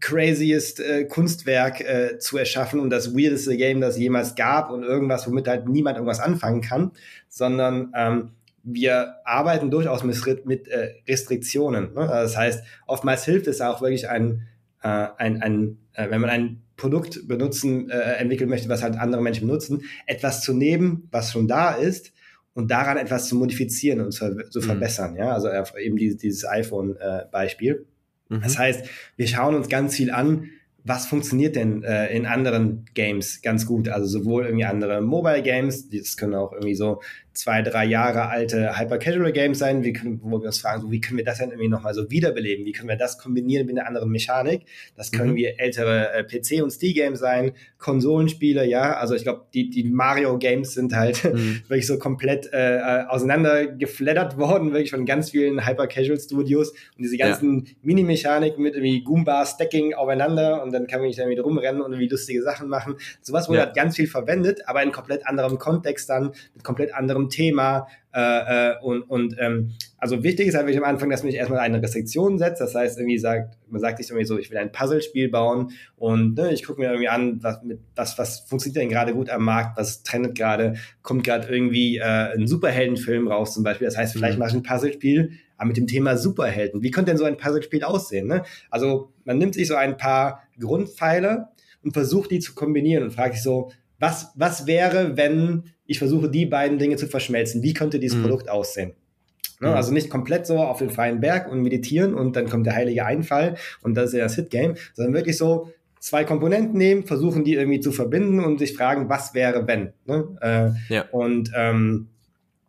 [0.00, 5.26] craziest äh, Kunstwerk äh, zu erschaffen und das weirdeste Game, das jemals gab und irgendwas,
[5.26, 6.92] womit halt niemand irgendwas anfangen kann,
[7.28, 8.30] sondern ähm,
[8.62, 11.94] wir arbeiten durchaus mit, mit äh, Restriktionen.
[11.94, 12.06] Ne?
[12.06, 14.46] Das heißt, oftmals hilft es auch wirklich ein,
[14.82, 19.22] äh, ein, ein äh, wenn man ein Produkt benutzen, äh, entwickeln möchte, was halt andere
[19.22, 22.12] Menschen benutzen, etwas zu nehmen, was schon da ist
[22.54, 24.64] und daran etwas zu modifizieren und zu, zu mhm.
[24.64, 25.16] verbessern.
[25.16, 27.86] Ja, also eben dieses, dieses iPhone-Beispiel.
[28.28, 28.40] Mhm.
[28.42, 30.50] Das heißt, wir schauen uns ganz viel an,
[30.84, 33.88] was funktioniert denn äh, in anderen Games ganz gut?
[33.88, 37.02] Also sowohl irgendwie andere Mobile Games, das können auch irgendwie so
[37.38, 41.24] zwei, drei Jahre alte Hyper-Casual-Games sein, wie wo wir uns fragen, so, wie können wir
[41.24, 42.66] das denn irgendwie nochmal so wiederbeleben?
[42.66, 44.62] Wie können wir das kombinieren mit einer anderen Mechanik?
[44.96, 45.36] Das können mhm.
[45.36, 48.96] wir ältere äh, PC- und Steam-Games sein, Konsolenspiele, ja.
[48.96, 51.62] Also ich glaube, die, die Mario-Games sind halt mhm.
[51.68, 57.66] wirklich so komplett äh, äh, auseinandergeflattert worden, wirklich von ganz vielen Hyper-Casual-Studios und diese ganzen
[57.66, 57.72] ja.
[57.82, 62.42] Mini-Mechaniken mit irgendwie Goomba-Stacking aufeinander und dann kann man nicht damit rumrennen und irgendwie lustige
[62.42, 62.96] Sachen machen.
[63.22, 63.66] Sowas wurde ja.
[63.66, 67.86] halt ganz viel verwendet, aber in komplett anderem Kontext dann, mit komplett anderem Thema.
[68.14, 71.38] Äh, äh, und und ähm, also wichtig ist halt wirklich am Anfang, dass man sich
[71.38, 72.60] erstmal eine Restriktion setzt.
[72.60, 76.36] Das heißt, irgendwie sagt, man sagt sich irgendwie so, ich will ein Puzzlespiel bauen und
[76.36, 79.44] ne, ich gucke mir irgendwie an, was, mit, was, was funktioniert denn gerade gut am
[79.44, 83.86] Markt, was trendet gerade, kommt gerade irgendwie äh, ein Superheldenfilm raus zum Beispiel.
[83.86, 84.40] Das heißt, vielleicht mhm.
[84.40, 86.82] mache ich ein Puzzlespiel, aber mit dem Thema Superhelden.
[86.82, 88.28] Wie könnte denn so ein Puzzlespiel aussehen?
[88.28, 88.42] Ne?
[88.70, 91.52] Also man nimmt sich so ein paar Grundpfeiler
[91.82, 96.30] und versucht die zu kombinieren und fragt sich so, was, was wäre, wenn ich versuche,
[96.30, 97.62] die beiden Dinge zu verschmelzen?
[97.62, 98.22] Wie könnte dieses mhm.
[98.22, 98.94] Produkt aussehen?
[99.60, 99.68] Ne?
[99.68, 99.74] Mhm.
[99.74, 103.04] Also nicht komplett so auf den freien Berg und meditieren und dann kommt der heilige
[103.04, 107.54] Einfall und das ist ja das Hit-Game, sondern wirklich so zwei Komponenten nehmen, versuchen die
[107.54, 109.92] irgendwie zu verbinden und sich fragen, was wäre, wenn.
[110.06, 110.36] Ne?
[110.40, 111.04] Äh, ja.
[111.10, 112.08] Und ähm,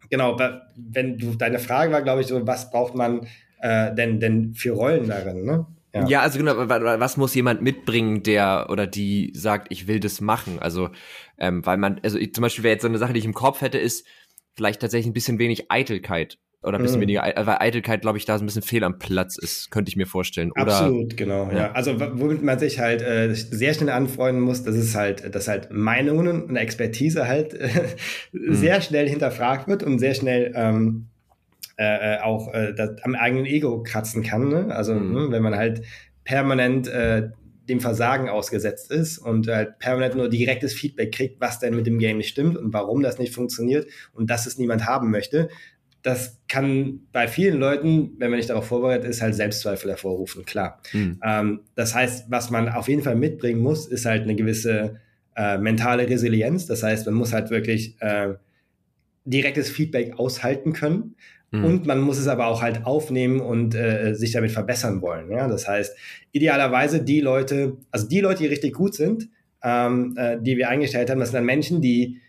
[0.09, 0.37] genau,
[0.75, 3.27] wenn du deine Frage war, glaube ich, so, was braucht man
[3.61, 5.45] äh, denn, denn für Rollen darin?
[5.45, 5.67] Ne?
[5.93, 6.07] Ja.
[6.07, 10.59] ja, also genau, was muss jemand mitbringen, der oder die sagt, ich will das machen?
[10.59, 10.89] Also,
[11.37, 13.33] ähm, weil man, also ich, zum Beispiel wäre jetzt so eine Sache, die ich im
[13.33, 14.05] Kopf hätte, ist
[14.55, 16.37] vielleicht tatsächlich ein bisschen wenig Eitelkeit.
[16.61, 17.03] Oder ein bisschen mhm.
[17.03, 19.95] weniger, weil Eitelkeit, glaube ich, da so ein bisschen fehl am Platz ist, könnte ich
[19.95, 20.51] mir vorstellen.
[20.51, 21.57] Oder, Absolut, genau, ja.
[21.57, 21.71] ja.
[21.71, 25.71] Also womit man sich halt äh, sehr schnell anfreunden muss, das ist halt, dass halt
[25.71, 27.95] Meinungen und Expertise halt äh,
[28.33, 28.53] mhm.
[28.53, 31.08] sehr schnell hinterfragt wird und sehr schnell ähm,
[31.79, 34.49] äh, äh, auch äh, das, am eigenen Ego kratzen kann.
[34.49, 34.75] Ne?
[34.75, 35.13] Also mhm.
[35.13, 35.81] ne, wenn man halt
[36.25, 37.29] permanent äh,
[37.69, 41.97] dem Versagen ausgesetzt ist und halt permanent nur direktes Feedback kriegt, was denn mit dem
[41.97, 45.47] Game nicht stimmt und warum das nicht funktioniert und dass es niemand haben möchte.
[46.01, 50.81] Das kann bei vielen Leuten, wenn man nicht darauf vorbereitet ist, halt Selbstzweifel hervorrufen, klar.
[50.91, 51.21] Mhm.
[51.23, 54.99] Ähm, das heißt, was man auf jeden Fall mitbringen muss, ist halt eine gewisse
[55.37, 56.65] äh, mentale Resilienz.
[56.65, 58.33] Das heißt, man muss halt wirklich äh,
[59.23, 61.15] direktes Feedback aushalten können.
[61.51, 61.65] Mhm.
[61.65, 65.31] Und man muss es aber auch halt aufnehmen und äh, sich damit verbessern wollen.
[65.31, 65.47] Ja?
[65.47, 65.95] Das heißt,
[66.31, 69.29] idealerweise die Leute, also die Leute, die richtig gut sind,
[69.63, 72.21] ähm, äh, die wir eingestellt haben, das sind dann Menschen, die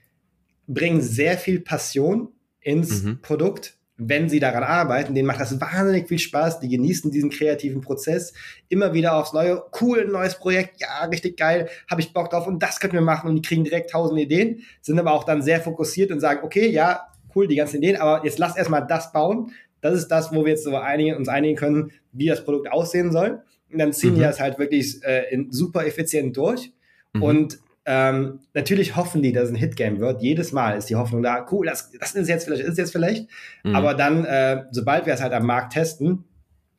[0.67, 2.29] bringen sehr viel Passion
[2.61, 3.21] ins mhm.
[3.21, 7.83] Produkt, wenn sie daran arbeiten, denen macht das wahnsinnig viel Spaß, die genießen diesen kreativen
[7.83, 8.33] Prozess,
[8.71, 12.63] immer wieder aufs neue, cool, neues Projekt, ja, richtig geil, habe ich Bock drauf und
[12.63, 15.61] das können wir machen und die kriegen direkt tausend Ideen, sind aber auch dann sehr
[15.61, 19.53] fokussiert und sagen, okay, ja, cool, die ganzen Ideen, aber jetzt lass erstmal das bauen.
[19.81, 23.13] Das ist das, wo wir jetzt so einigen, uns einigen können, wie das Produkt aussehen
[23.13, 23.43] soll.
[23.73, 24.17] Und dann ziehen mhm.
[24.17, 26.73] die das halt wirklich äh, in, super effizient durch.
[27.13, 27.23] Mhm.
[27.23, 30.23] Und ähm, natürlich hoffen die, dass es ein Hitgame wird.
[30.23, 33.29] Jedes Mal ist die Hoffnung da, cool, das, das ist jetzt vielleicht, ist jetzt vielleicht.
[33.65, 33.75] Mhm.
[33.75, 36.25] Aber dann, äh, sobald wir es halt am Markt testen,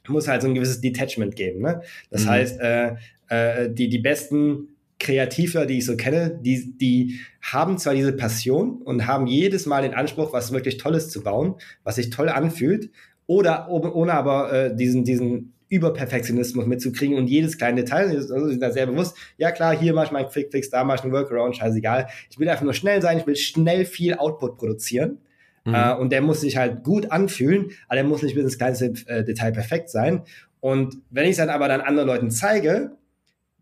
[0.08, 1.62] muss halt so ein gewisses Detachment geben.
[1.62, 1.82] Ne?
[2.10, 2.30] Das mhm.
[2.30, 2.96] heißt, äh,
[3.30, 4.71] äh, die, die besten
[5.02, 9.82] Kreativer, die ich so kenne, die, die haben zwar diese Passion und haben jedes Mal
[9.82, 12.92] den Anspruch, was wirklich Tolles zu bauen, was sich toll anfühlt,
[13.28, 18.72] oder ohne aber äh, diesen, diesen Überperfektionismus mitzukriegen und jedes kleine Detail, also sind da
[18.72, 22.08] sehr bewusst, ja klar, hier mach ich meinen Quickfix, da mach ich einen Workaround, scheißegal.
[22.30, 25.20] Ich will einfach nur schnell sein, ich will schnell viel Output produzieren.
[25.64, 25.74] Mhm.
[25.74, 28.94] Äh, und der muss sich halt gut anfühlen, aber der muss nicht bis ins kleinste
[29.06, 30.24] äh, Detail perfekt sein.
[30.60, 32.98] Und wenn ich es dann aber dann anderen Leuten zeige,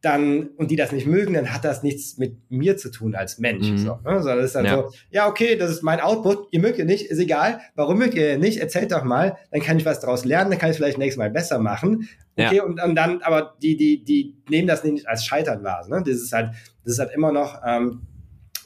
[0.02, 3.38] dann und die das nicht mögen, dann hat das nichts mit mir zu tun als
[3.39, 3.70] Mensch.
[3.70, 3.78] Mhm.
[3.78, 4.22] So, ne?
[4.22, 4.76] Sondern ist dann ja.
[4.76, 7.60] so, ja, okay, das ist mein Output, ihr mögt ihr nicht, ist egal.
[7.76, 8.60] Warum mögt ihr nicht?
[8.60, 11.30] Erzählt doch mal, dann kann ich was daraus lernen, dann kann ich vielleicht nächstes Mal
[11.30, 12.08] besser machen.
[12.38, 12.64] Okay, ja.
[12.64, 15.86] und, und, dann, aber die, die, die nehmen das nicht als Scheitern wahr.
[15.89, 16.02] Ne?
[16.06, 16.52] Das ist halt,
[16.86, 18.02] das ist halt immer noch ähm,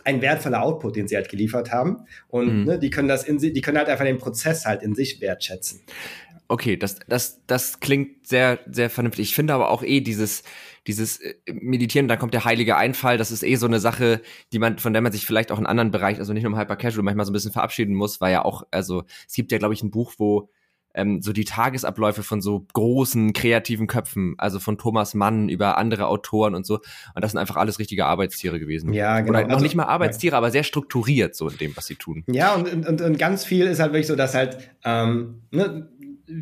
[0.03, 2.05] ein wertvoller Output, den sie halt geliefert haben.
[2.27, 2.63] Und mhm.
[2.65, 5.19] ne, die können das in sie, die können halt einfach den Prozess halt in sich
[5.21, 5.81] wertschätzen.
[6.47, 9.29] Okay, das, das, das klingt sehr, sehr vernünftig.
[9.29, 10.43] Ich finde aber auch eh dieses,
[10.87, 14.21] dieses äh, Meditieren, dann kommt der heilige Einfall, das ist eh so eine Sache,
[14.51, 16.57] die man, von der man sich vielleicht auch in anderen Bereichen, also nicht nur im
[16.57, 19.57] Hyper Casual, manchmal so ein bisschen verabschieden muss, weil ja auch, also es gibt ja,
[19.57, 20.49] glaube ich, ein Buch, wo
[20.95, 26.07] ähm, so die Tagesabläufe von so großen kreativen Köpfen, also von Thomas Mann über andere
[26.07, 26.75] Autoren und so.
[27.15, 28.93] Und das sind einfach alles richtige Arbeitstiere gewesen.
[28.93, 29.39] Ja, genau.
[29.39, 30.37] Oder noch also, nicht mal Arbeitstiere, ja.
[30.37, 32.23] aber sehr strukturiert so in dem, was sie tun.
[32.27, 35.89] Ja, und, und, und ganz viel ist halt wirklich so, dass halt ähm, ne,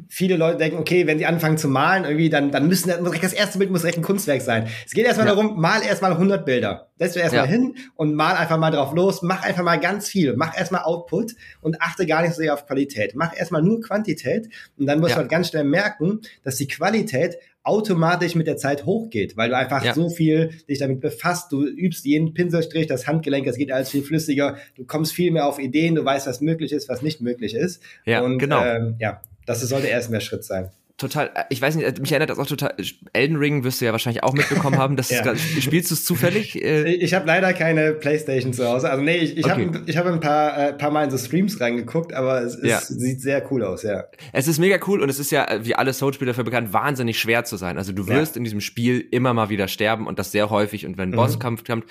[0.09, 3.57] viele Leute denken, okay, wenn sie anfangen zu malen, irgendwie, dann, dann müssen das erste
[3.57, 4.67] Bild muss recht ein Kunstwerk sein.
[4.85, 5.33] Es geht erstmal ja.
[5.33, 6.89] darum, mal erstmal 100 Bilder.
[6.97, 7.51] Setz du erstmal ja.
[7.51, 11.33] hin und mal einfach mal drauf los, mach einfach mal ganz viel, mach erstmal Output
[11.61, 13.13] und achte gar nicht so sehr auf Qualität.
[13.15, 15.15] Mach erstmal nur Quantität und dann musst ja.
[15.15, 19.57] du halt ganz schnell merken, dass die Qualität automatisch mit der Zeit hochgeht, weil du
[19.57, 19.93] einfach ja.
[19.93, 24.01] so viel dich damit befasst, du übst jeden Pinselstrich, das Handgelenk, das geht alles viel
[24.01, 27.53] flüssiger, du kommst viel mehr auf Ideen, du weißt, was möglich ist, was nicht möglich
[27.53, 27.81] ist.
[28.05, 28.63] Ja, und, genau.
[28.63, 30.71] Ähm, ja, das sollte erst mehr Schritt sein
[31.01, 32.73] total, äh, ich weiß nicht, mich erinnert das auch total,
[33.13, 35.25] Elden Ring wirst du ja wahrscheinlich auch mitbekommen haben, dass ja.
[35.31, 36.51] es, spielst du es zufällig?
[36.61, 36.93] Äh?
[36.93, 39.65] Ich habe leider keine Playstation zu Hause, also nee, ich, ich okay.
[39.65, 42.79] habe ich hab ein paar, äh, paar Mal in so Streams reingeguckt, aber es, ja.
[42.79, 44.03] sieht sehr cool aus, ja.
[44.31, 47.45] Es ist mega cool und es ist ja, wie alle Soul-Spiele dafür bekannt, wahnsinnig schwer
[47.45, 47.77] zu sein.
[47.77, 48.39] Also du wirst ja.
[48.39, 51.15] in diesem Spiel immer mal wieder sterben und das sehr häufig und wenn ein mhm.
[51.15, 51.85] Bosskampf kommt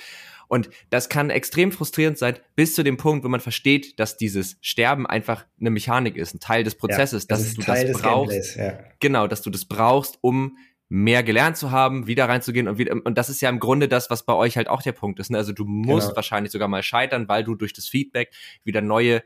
[0.50, 4.56] und das kann extrem frustrierend sein, bis zu dem Punkt, wo man versteht, dass dieses
[4.60, 8.56] Sterben einfach eine Mechanik ist, ein Teil des Prozesses, ja, dass du Teil das brauchst.
[8.56, 8.80] Ja.
[8.98, 10.56] Genau, dass du das brauchst, um
[10.88, 14.10] mehr gelernt zu haben, wieder reinzugehen und wieder, und das ist ja im Grunde das,
[14.10, 15.30] was bei euch halt auch der Punkt ist.
[15.30, 15.38] Ne?
[15.38, 16.16] Also du musst genau.
[16.16, 18.32] wahrscheinlich sogar mal scheitern, weil du durch das Feedback
[18.64, 19.22] wieder neue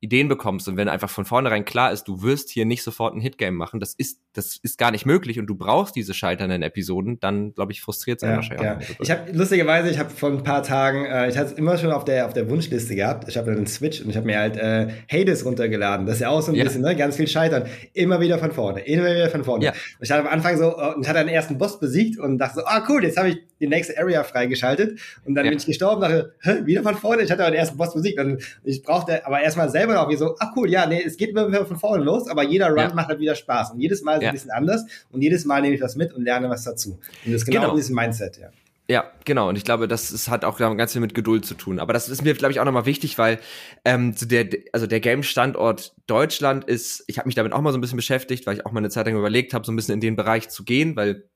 [0.00, 3.20] Ideen bekommst und wenn einfach von vornherein klar ist, du wirst hier nicht sofort ein
[3.20, 7.20] Hitgame machen, das ist, das ist gar nicht möglich und du brauchst diese scheiternden Episoden,
[7.20, 8.76] dann glaube ich frustriert es ja, wahrscheinlich ja.
[8.76, 9.00] auch.
[9.00, 11.92] Ich habe lustigerweise, ich habe vor ein paar Tagen, äh, ich hatte es immer schon
[11.92, 13.28] auf der auf der Wunschliste gehabt.
[13.28, 16.06] Ich habe einen Switch und ich habe mir halt äh, Hades runtergeladen.
[16.06, 16.64] Das ist ja auch so ein ja.
[16.64, 19.66] bisschen, ne, ganz viel Scheitern, immer wieder von vorne, immer wieder von vorne.
[19.66, 19.72] Ja.
[19.72, 22.60] Und ich hatte am Anfang so äh, und hatte einen ersten Boss besiegt und dachte
[22.60, 26.00] so, ah cool, jetzt habe ich die nächste Area freigeschaltet und dann bin ich gestorben,
[26.00, 27.22] dachte, Hä, wieder von vorne.
[27.22, 30.36] Ich hatte den ersten Boss besiegt und ich brauchte aber erstmal selber noch wie so,
[30.38, 32.94] ah cool, ja, nee, es geht immer wieder von vorne los, aber jeder Run ja.
[32.94, 33.72] macht halt wieder Spaß.
[33.72, 34.28] Und jedes Mal ist ja.
[34.28, 36.98] ein bisschen anders und jedes Mal nehme ich was mit und lerne was dazu.
[37.24, 37.74] Und das ist genau, genau.
[37.74, 38.48] dieses Mindset, ja.
[38.90, 39.48] Ja, genau.
[39.48, 41.78] Und ich glaube, das ist, hat auch ganz viel mit Geduld zu tun.
[41.78, 43.38] Aber das ist mir, glaube ich, auch nochmal wichtig, weil
[43.84, 47.82] ähm, der, also der Game-Standort Deutschland ist, ich habe mich damit auch mal so ein
[47.82, 50.00] bisschen beschäftigt, weil ich auch mal eine Zeit lang überlegt habe, so ein bisschen in
[50.00, 51.30] den Bereich zu gehen, weil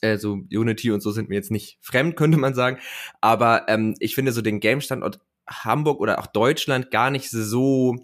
[0.00, 2.78] äh, so Unity und so sind mir jetzt nicht fremd, könnte man sagen.
[3.20, 7.96] Aber ähm, ich finde so den Game-Standort Hamburg oder auch Deutschland gar nicht so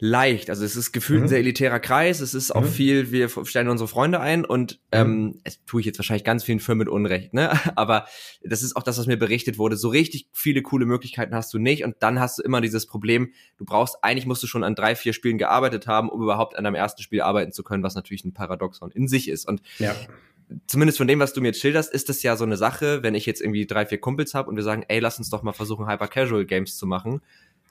[0.00, 0.48] leicht.
[0.48, 1.24] Also es ist gefühlt mhm.
[1.26, 2.20] ein sehr elitärer Kreis.
[2.20, 2.68] Es ist auch mhm.
[2.68, 4.78] viel, wir stellen unsere Freunde ein und mhm.
[4.92, 7.52] ähm, es tue ich jetzt wahrscheinlich ganz vielen Firmen mit Unrecht, ne?
[7.76, 8.06] Aber
[8.42, 9.76] das ist auch das, was mir berichtet wurde.
[9.76, 13.32] So richtig viele coole Möglichkeiten hast du nicht und dann hast du immer dieses Problem,
[13.58, 16.64] du brauchst, eigentlich musst du schon an drei, vier Spielen gearbeitet haben, um überhaupt an
[16.64, 19.46] deinem ersten Spiel arbeiten zu können, was natürlich ein Paradoxon in sich ist.
[19.46, 19.94] Und ja
[20.66, 23.14] zumindest von dem, was du mir jetzt schilderst, ist das ja so eine Sache, wenn
[23.14, 25.52] ich jetzt irgendwie drei, vier Kumpels habe und wir sagen, ey, lass uns doch mal
[25.52, 27.20] versuchen, Hyper-Casual-Games zu machen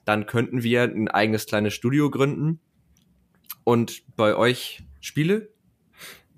[0.10, 2.60] dann könnten wir ein eigenes kleines Studio gründen
[3.64, 5.50] und bei euch Spiele,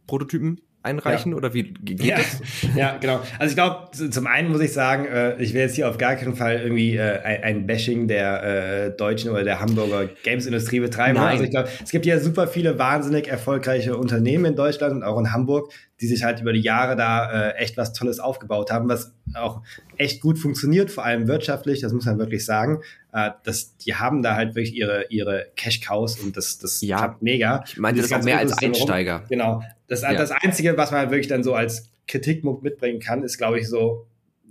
[0.07, 1.37] Prototypen einreichen ja.
[1.37, 2.17] oder wie geht ja.
[2.17, 2.41] das?
[2.75, 3.21] Ja, genau.
[3.39, 6.15] Also ich glaube, zum einen muss ich sagen, äh, ich will jetzt hier auf gar
[6.15, 11.17] keinen Fall irgendwie äh, ein, Bashing der äh, deutschen oder der Hamburger Games-Industrie betreiben.
[11.17, 11.29] Nein.
[11.29, 15.19] Also ich glaube, es gibt ja super viele wahnsinnig erfolgreiche Unternehmen in Deutschland und auch
[15.19, 15.71] in Hamburg,
[16.01, 19.61] die sich halt über die Jahre da äh, echt was Tolles aufgebaut haben, was auch
[19.97, 22.81] echt gut funktioniert, vor allem wirtschaftlich, das muss man wirklich sagen.
[23.13, 27.21] Äh, das, die haben da halt wirklich ihre, ihre Cash-Cows und das, das ja, klappt
[27.21, 27.63] mega.
[27.67, 29.17] Ich meine, das ist auch mehr als Einsteiger.
[29.17, 29.25] Rum.
[29.29, 29.63] Genau.
[29.87, 30.13] Das, ja.
[30.13, 33.69] das Einzige, was man halt wirklich dann so als Kritikpunkt mitbringen kann, ist, glaube ich,
[33.69, 34.07] so,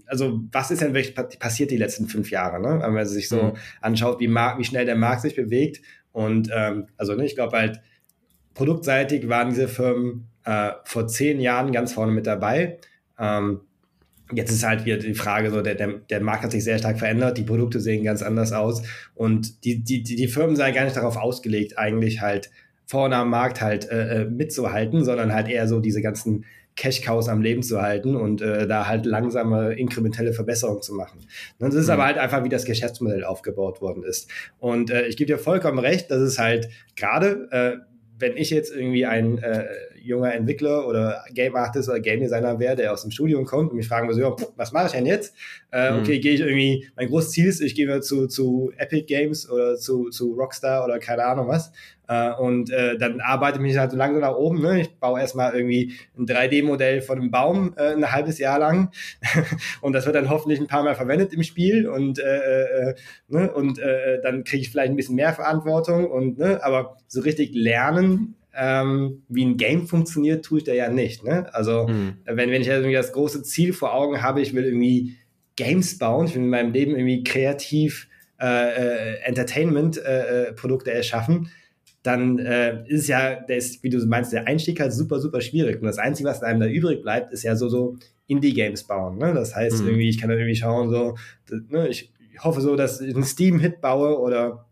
[0.06, 2.80] also was ist denn wirklich passiert die letzten fünf Jahre, ne?
[2.82, 3.52] Wenn man sich so mhm.
[3.80, 5.82] anschaut, wie, wie schnell der Markt sich bewegt.
[6.12, 7.80] Und ähm, also ne, ich glaube halt,
[8.54, 12.78] produktseitig waren diese Firmen äh, vor zehn Jahren ganz vorne mit dabei.
[13.18, 13.60] Ähm,
[14.32, 16.98] jetzt ist halt wieder die Frage, so der, der, der Markt hat sich sehr stark
[16.98, 18.82] verändert, die Produkte sehen ganz anders aus
[19.14, 22.50] und die, die, die, die Firmen seien gar nicht darauf ausgelegt, eigentlich halt
[22.86, 26.44] vorne am Markt halt äh, äh mitzuhalten, sondern halt eher so diese ganzen
[26.76, 31.18] Cash-Cows am Leben zu halten und äh, da halt langsame inkrementelle Verbesserungen zu machen.
[31.58, 31.92] Und das ist mhm.
[31.92, 34.30] aber halt einfach, wie das Geschäftsmodell aufgebaut worden ist.
[34.58, 37.84] Und äh, ich gebe dir vollkommen recht, dass es halt gerade, äh,
[38.18, 39.66] wenn ich jetzt irgendwie ein äh,
[40.02, 43.76] junger Entwickler oder Game Artist oder Game Designer wäre, der aus dem Studium kommt und
[43.76, 45.34] mich fragen würde, so, was mache ich denn jetzt?
[45.72, 46.00] Äh, mhm.
[46.00, 49.76] Okay, gehe ich irgendwie, mein großes Ziel ist, ich gehe zu, zu Epic Games oder
[49.76, 51.72] zu, zu Rockstar oder keine Ahnung was.
[52.10, 54.60] Äh, und äh, dann arbeite ich mich halt so langsam nach oben.
[54.60, 54.80] Ne?
[54.80, 58.90] Ich baue erstmal irgendwie ein 3D-Modell von einem Baum äh, ein halbes Jahr lang.
[59.80, 61.86] und das wird dann hoffentlich ein paar Mal verwendet im Spiel.
[61.88, 62.94] Und, äh, äh,
[63.28, 63.52] ne?
[63.52, 63.80] und
[64.24, 66.10] dann kriege ich vielleicht ein bisschen mehr Verantwortung.
[66.10, 66.58] Und, ne?
[66.64, 71.24] Aber so richtig lernen ähm, wie ein Game funktioniert, tue ich da ja nicht.
[71.24, 71.52] Ne?
[71.54, 72.18] Also mhm.
[72.24, 75.16] wenn, wenn ich irgendwie das große Ziel vor Augen habe, ich will irgendwie
[75.56, 78.08] Games bauen, ich will in meinem Leben irgendwie kreativ
[78.40, 81.50] äh, äh, Entertainment-Produkte äh, äh erschaffen,
[82.02, 85.40] dann äh, ist es ja, der ist, wie du meinst, der Einstieg halt super, super
[85.40, 85.80] schwierig.
[85.80, 87.96] Und das Einzige, was einem da übrig bleibt, ist ja so, so
[88.26, 89.18] Indie-Games bauen.
[89.18, 89.34] Ne?
[89.34, 89.88] Das heißt, mhm.
[89.88, 91.16] irgendwie, ich kann dann irgendwie schauen, so,
[91.68, 94.69] ne, ich hoffe so, dass ich einen Steam-Hit baue oder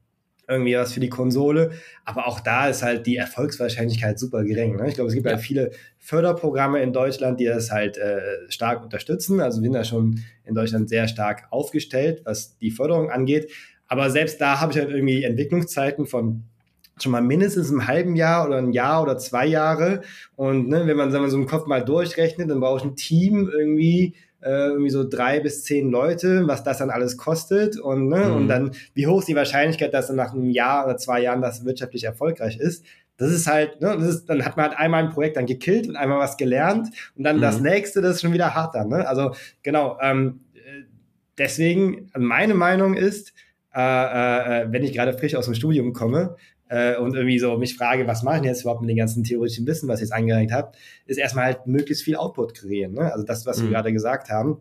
[0.49, 1.71] irgendwie was für die Konsole.
[2.05, 4.77] Aber auch da ist halt die Erfolgswahrscheinlichkeit super gering.
[4.77, 4.89] Ne?
[4.89, 5.35] Ich glaube, es gibt ja.
[5.35, 9.41] halt viele Förderprogramme in Deutschland, die das halt äh, stark unterstützen.
[9.41, 13.53] Also wir sind da schon in Deutschland sehr stark aufgestellt, was die Förderung angeht.
[13.87, 16.45] Aber selbst da habe ich halt irgendwie Entwicklungszeiten von
[17.03, 20.03] schon mal mindestens im halben Jahr oder ein Jahr oder zwei Jahre.
[20.35, 22.97] Und ne, wenn man, sagen wir, so im Kopf mal durchrechnet, dann brauche ich ein
[22.97, 28.09] Team irgendwie, äh, irgendwie so drei bis zehn Leute, was das dann alles kostet und,
[28.09, 28.37] ne, mhm.
[28.37, 31.43] und dann, wie hoch ist die Wahrscheinlichkeit, dass dann nach einem Jahr oder zwei Jahren
[31.43, 32.85] das wirtschaftlich erfolgreich ist.
[33.17, 35.89] Das ist halt, ne, das ist, dann hat man halt einmal ein Projekt dann gekillt
[35.89, 37.43] und einmal was gelernt und dann mhm.
[37.43, 38.89] das nächste, das ist schon wieder hart dann.
[38.89, 39.09] Ne?
[39.09, 39.33] Also
[39.63, 40.41] genau, ähm,
[41.37, 43.33] deswegen, meine Meinung ist,
[43.75, 46.37] äh, äh, äh wenn ich gerade frisch aus dem Studium komme,
[46.69, 49.67] äh, und irgendwie so mich frage, was mache ich jetzt überhaupt mit dem ganzen theoretischen
[49.67, 50.73] Wissen, was ich jetzt angereicht habe,
[51.07, 52.95] ist erstmal halt möglichst viel Output kreieren.
[52.95, 53.13] Ne?
[53.13, 53.65] Also das, was mhm.
[53.65, 54.59] wir gerade gesagt haben.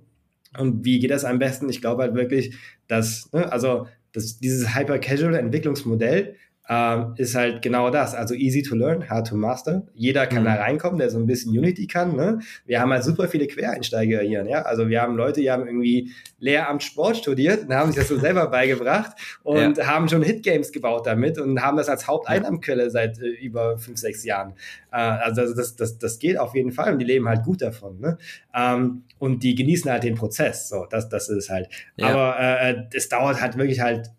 [0.57, 1.69] Und wie geht das am besten?
[1.69, 2.55] Ich glaube halt wirklich,
[2.87, 6.35] dass, ne, also dass dieses Hyper-Casual-Entwicklungsmodell
[6.69, 8.13] ähm, ist halt genau das.
[8.13, 9.83] Also easy to learn, hard to master.
[9.93, 10.47] Jeder kann mhm.
[10.47, 12.15] da reinkommen, der so ein bisschen Unity kann.
[12.15, 12.39] Ne?
[12.65, 14.45] Wir haben halt super viele Quereinsteiger hier.
[14.45, 14.63] Ja?
[14.63, 18.19] Also wir haben Leute, die haben irgendwie Lehramt Sport studiert und haben sich das so
[18.19, 19.87] selber beigebracht und ja.
[19.87, 24.25] haben schon Hitgames gebaut damit und haben das als Haupteinnahmequelle seit äh, über fünf, sechs
[24.25, 24.53] Jahren.
[24.91, 27.99] Äh, also das, das, das geht auf jeden Fall und die leben halt gut davon.
[27.99, 28.17] Ne?
[28.53, 30.67] Ähm, und die genießen halt den Prozess.
[30.67, 31.69] So, das, das ist halt.
[31.95, 32.09] Ja.
[32.09, 34.11] Aber äh, es dauert halt wirklich halt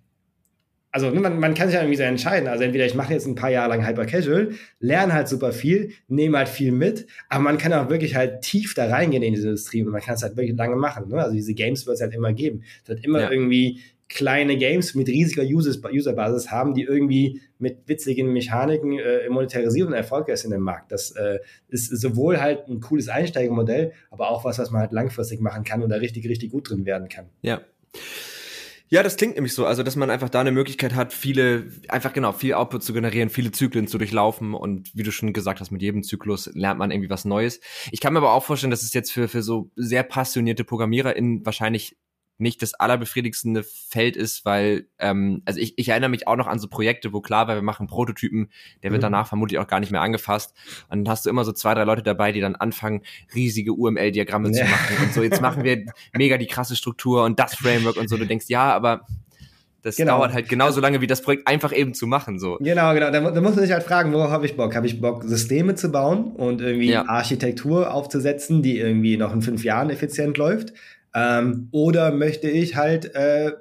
[0.99, 2.49] also ne, man, man kann sich ja irgendwie so entscheiden.
[2.49, 5.93] Also entweder ich mache jetzt ein paar Jahre lang Hyper Casual, lerne halt super viel,
[6.09, 9.49] nehme halt viel mit, aber man kann auch wirklich halt tief da reingehen in diese
[9.49, 11.09] Industrie und man kann es halt wirklich lange machen.
[11.09, 11.23] Ne?
[11.23, 12.65] Also diese Games wird es halt immer geben.
[12.83, 13.31] Es wird immer ja.
[13.31, 19.95] irgendwie kleine Games mit riesiger Userbasis haben, die irgendwie mit witzigen Mechaniken äh, monetarisieren und
[19.95, 20.91] erfolgreich sind im Markt.
[20.91, 21.39] Das äh,
[21.69, 25.83] ist sowohl halt ein cooles Einsteigermodell, aber auch was, was man halt langfristig machen kann
[25.83, 27.27] und da richtig, richtig gut drin werden kann.
[27.43, 27.61] Ja.
[28.91, 29.67] Ja, das klingt nämlich so.
[29.67, 33.29] Also, dass man einfach da eine Möglichkeit hat, viele, einfach genau, viel Output zu generieren,
[33.29, 36.91] viele Zyklen zu durchlaufen und wie du schon gesagt hast, mit jedem Zyklus lernt man
[36.91, 37.61] irgendwie was Neues.
[37.93, 41.45] Ich kann mir aber auch vorstellen, dass es jetzt für, für so sehr passionierte ProgrammiererInnen
[41.45, 41.97] wahrscheinlich
[42.39, 46.59] nicht das allerbefriedigendste Feld ist, weil, ähm, also ich, ich erinnere mich auch noch an
[46.59, 48.51] so Projekte, wo klar war, wir machen Prototypen,
[48.83, 49.07] der wird mhm.
[49.07, 50.55] danach vermutlich auch gar nicht mehr angefasst.
[50.89, 53.03] Und dann hast du immer so zwei, drei Leute dabei, die dann anfangen,
[53.35, 54.65] riesige UML-Diagramme ja.
[54.65, 55.85] zu machen und so, jetzt machen wir
[56.17, 58.17] mega die krasse Struktur und das Framework und so.
[58.17, 59.05] Du denkst, ja, aber
[59.83, 60.19] das genau.
[60.19, 62.39] dauert halt genauso lange, wie das Projekt einfach eben zu machen.
[62.39, 62.59] So.
[62.61, 63.11] Genau, genau.
[63.11, 64.75] Da, da muss man sich halt fragen, worauf habe ich Bock?
[64.75, 67.09] Habe ich Bock, Systeme zu bauen und irgendwie ja.
[67.09, 70.73] Architektur aufzusetzen, die irgendwie noch in fünf Jahren effizient läuft?
[71.19, 73.53] Ähm, oder möchte ich halt äh,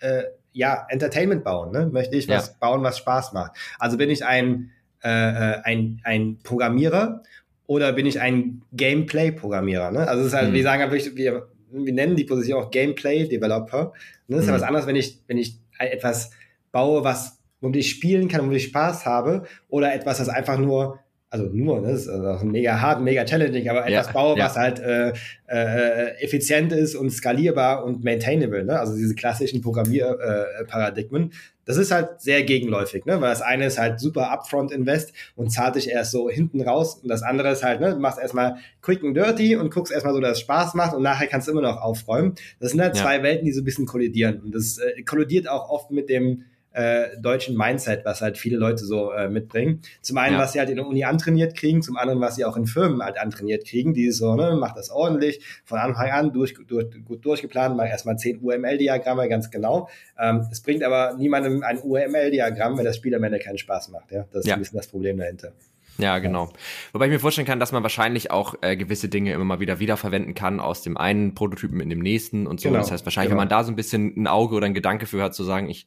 [0.00, 1.72] äh, ja Entertainment bauen?
[1.72, 1.86] Ne?
[1.86, 2.54] Möchte ich was ja.
[2.60, 3.52] bauen, was Spaß macht?
[3.78, 4.70] Also bin ich ein,
[5.02, 7.22] äh, äh, ein, ein Programmierer
[7.66, 9.90] oder bin ich ein Gameplay-Programmierer?
[9.90, 10.08] Ne?
[10.08, 10.54] Also es ist halt, mhm.
[10.54, 13.92] wir sagen halt, wir, wir nennen die Position auch Gameplay-Developer.
[14.28, 14.36] Ne?
[14.36, 14.48] Das ist mhm.
[14.48, 16.30] ja was anderes, wenn ich, wenn ich etwas
[16.70, 20.98] baue, was womit ich spielen kann, womit ich Spaß habe, oder etwas, das einfach nur
[21.32, 24.44] also nur, ne, das ist also mega hart, mega challenging, aber etwas ja, baue, ja.
[24.44, 25.14] was halt äh,
[25.46, 28.78] äh, effizient ist und skalierbar und maintainable, ne?
[28.78, 31.30] Also diese klassischen Programmierparadigmen.
[31.30, 33.18] Äh, das ist halt sehr gegenläufig, ne?
[33.22, 36.96] Weil das eine ist halt super Upfront Invest und zahlt dich erst so hinten raus
[37.02, 40.12] und das andere ist halt, ne, du machst erstmal quick and dirty und guckst erstmal
[40.12, 42.34] so, dass es Spaß macht und nachher kannst du immer noch aufräumen.
[42.60, 43.02] Das sind halt ja.
[43.02, 46.44] zwei Welten, die so ein bisschen kollidieren und das äh, kollidiert auch oft mit dem
[46.72, 49.80] äh, deutschen Mindset, was halt viele Leute so äh, mitbringen.
[50.00, 50.40] Zum einen, ja.
[50.40, 53.02] was sie halt in der Uni antrainiert kriegen, zum anderen, was sie auch in Firmen
[53.02, 57.24] halt antrainiert kriegen, die so, ne, macht das ordentlich, von Anfang an durch, durch, gut
[57.24, 59.88] durchgeplant, mach erstmal zehn UML-Diagramme, ganz genau.
[60.18, 64.10] Ähm, es bringt aber niemandem ein UML-Diagramm, wenn das Spiel am Ende keinen Spaß macht.
[64.12, 64.24] Ja?
[64.32, 64.54] Das ist ja.
[64.54, 65.52] ein bisschen das Problem dahinter.
[65.98, 66.50] Ja, genau.
[66.92, 69.78] Wobei ich mir vorstellen kann, dass man wahrscheinlich auch äh, gewisse Dinge immer mal wieder
[69.78, 72.70] wiederverwenden kann aus dem einen Prototypen in dem nächsten und so.
[72.70, 73.40] Genau, das heißt, wahrscheinlich, genau.
[73.40, 75.68] wenn man da so ein bisschen ein Auge oder ein Gedanke für hat, zu sagen,
[75.68, 75.86] ich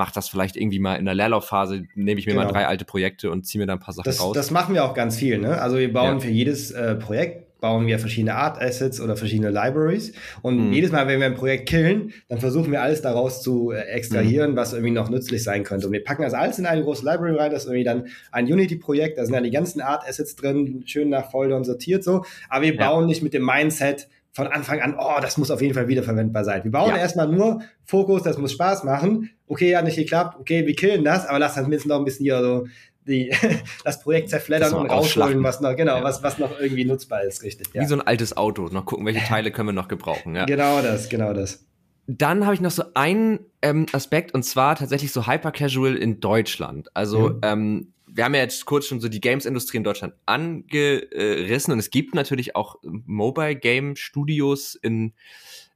[0.00, 2.46] mache das vielleicht irgendwie mal in der Leerlaufphase, nehme ich mir genau.
[2.46, 4.34] mal drei alte Projekte und ziehe mir da ein paar Sachen das, raus.
[4.34, 5.36] Das machen wir auch ganz viel.
[5.36, 5.60] Ne?
[5.60, 6.20] Also wir bauen ja.
[6.20, 10.14] für jedes äh, Projekt bauen wir verschiedene Art Assets oder verschiedene Libraries.
[10.40, 10.72] Und mhm.
[10.72, 14.52] jedes Mal, wenn wir ein Projekt killen, dann versuchen wir alles daraus zu äh, extrahieren,
[14.52, 14.56] mhm.
[14.56, 15.88] was irgendwie noch nützlich sein könnte.
[15.88, 17.50] Und wir packen das alles in eine große Library rein.
[17.50, 19.18] Das ist irgendwie dann ein Unity-Projekt.
[19.18, 22.24] Da sind dann die ganzen Art Assets drin, schön nach Foldern sortiert so.
[22.48, 25.74] Aber wir bauen nicht mit dem Mindset, von Anfang an, oh, das muss auf jeden
[25.74, 26.62] Fall wiederverwendbar sein.
[26.64, 26.98] Wir bauen ja.
[26.98, 29.30] erstmal nur Fokus, das muss Spaß machen.
[29.46, 32.24] Okay, hat nicht geklappt, okay, wir killen das, aber lass das mindestens noch ein bisschen
[32.24, 32.66] hier so
[33.06, 33.32] die,
[33.84, 36.04] das Projekt zerfleddern und rausholen, was noch, genau, ja.
[36.04, 37.68] was, was noch irgendwie nutzbar ist, richtig.
[37.74, 37.82] Ja.
[37.82, 40.36] Wie so ein altes Auto, noch gucken, welche Teile können wir noch gebrauchen.
[40.36, 40.44] Ja.
[40.44, 41.66] Genau das, genau das.
[42.06, 46.20] Dann habe ich noch so einen ähm, Aspekt und zwar tatsächlich so Hyper Casual in
[46.20, 46.88] Deutschland.
[46.94, 47.40] Also mhm.
[47.42, 51.90] ähm, wir haben ja jetzt kurz schon so die Games-Industrie in Deutschland angerissen und es
[51.90, 55.12] gibt natürlich auch Mobile Game Studios in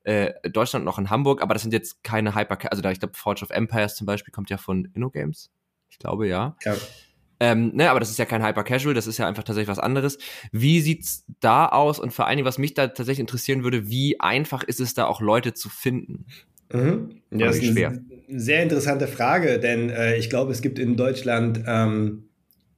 [0.05, 3.15] äh, Deutschland noch in Hamburg, aber das sind jetzt keine Hyper, also da ich glaube
[3.15, 5.51] Forge of Empires zum Beispiel kommt ja von InnoGames.
[5.89, 6.57] Ich glaube ja.
[6.65, 6.77] ja.
[7.41, 9.79] Ähm, ne, aber das ist ja kein Hyper Casual, das ist ja einfach tatsächlich was
[9.79, 10.19] anderes.
[10.53, 11.99] Wie sieht's da aus?
[11.99, 15.07] Und vor allen Dingen, was mich da tatsächlich interessieren würde, wie einfach ist es da
[15.07, 16.27] auch Leute zu finden?
[16.73, 17.21] Mhm.
[17.31, 17.89] Ja, das ist schwer.
[17.89, 22.25] eine sehr interessante Frage, denn äh, ich glaube, es gibt in Deutschland ähm,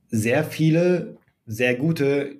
[0.09, 1.17] sehr viele
[1.47, 2.37] sehr gute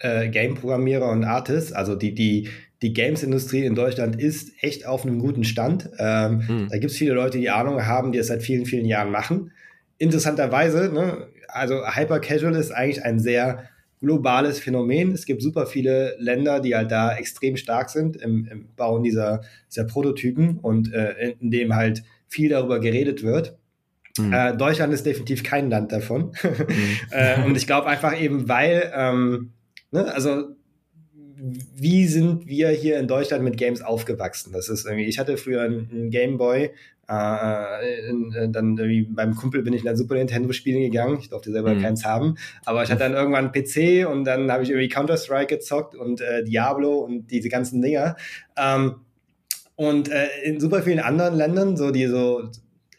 [0.00, 1.72] äh, Game-Programmierer und Artists.
[1.72, 2.48] Also die, die,
[2.82, 5.90] die Games-Industrie in Deutschland ist echt auf einem guten Stand.
[5.98, 6.68] Ähm, mhm.
[6.70, 9.52] Da gibt es viele Leute, die Ahnung haben, die es seit vielen, vielen Jahren machen.
[9.98, 13.68] Interessanterweise, ne, also Hyper Casual ist eigentlich ein sehr
[14.00, 15.12] globales Phänomen.
[15.12, 19.42] Es gibt super viele Länder, die halt da extrem stark sind im, im Bauen dieser,
[19.70, 23.56] dieser Prototypen und äh, in, in dem halt viel darüber geredet wird.
[24.18, 24.32] Mhm.
[24.32, 26.32] Äh, Deutschland ist definitiv kein Land davon.
[26.42, 26.96] Mhm.
[27.10, 29.52] äh, und ich glaube einfach eben, weil, ähm,
[29.90, 30.56] ne, also
[31.74, 34.52] wie sind wir hier in Deutschland mit Games aufgewachsen?
[34.52, 36.70] Das ist irgendwie, ich hatte früher einen, einen Gameboy,
[37.08, 38.78] äh, äh, dann
[39.10, 41.18] beim Kumpel bin ich in ein Super Nintendo spielen gegangen.
[41.20, 41.82] Ich durfte selber mhm.
[41.82, 45.16] keins haben, aber ich hatte dann irgendwann einen PC und dann habe ich irgendwie Counter
[45.16, 48.16] Strike gezockt und äh, Diablo und diese ganzen Dinger.
[48.56, 48.96] Ähm,
[49.76, 52.50] und äh, in super vielen anderen Ländern, so die so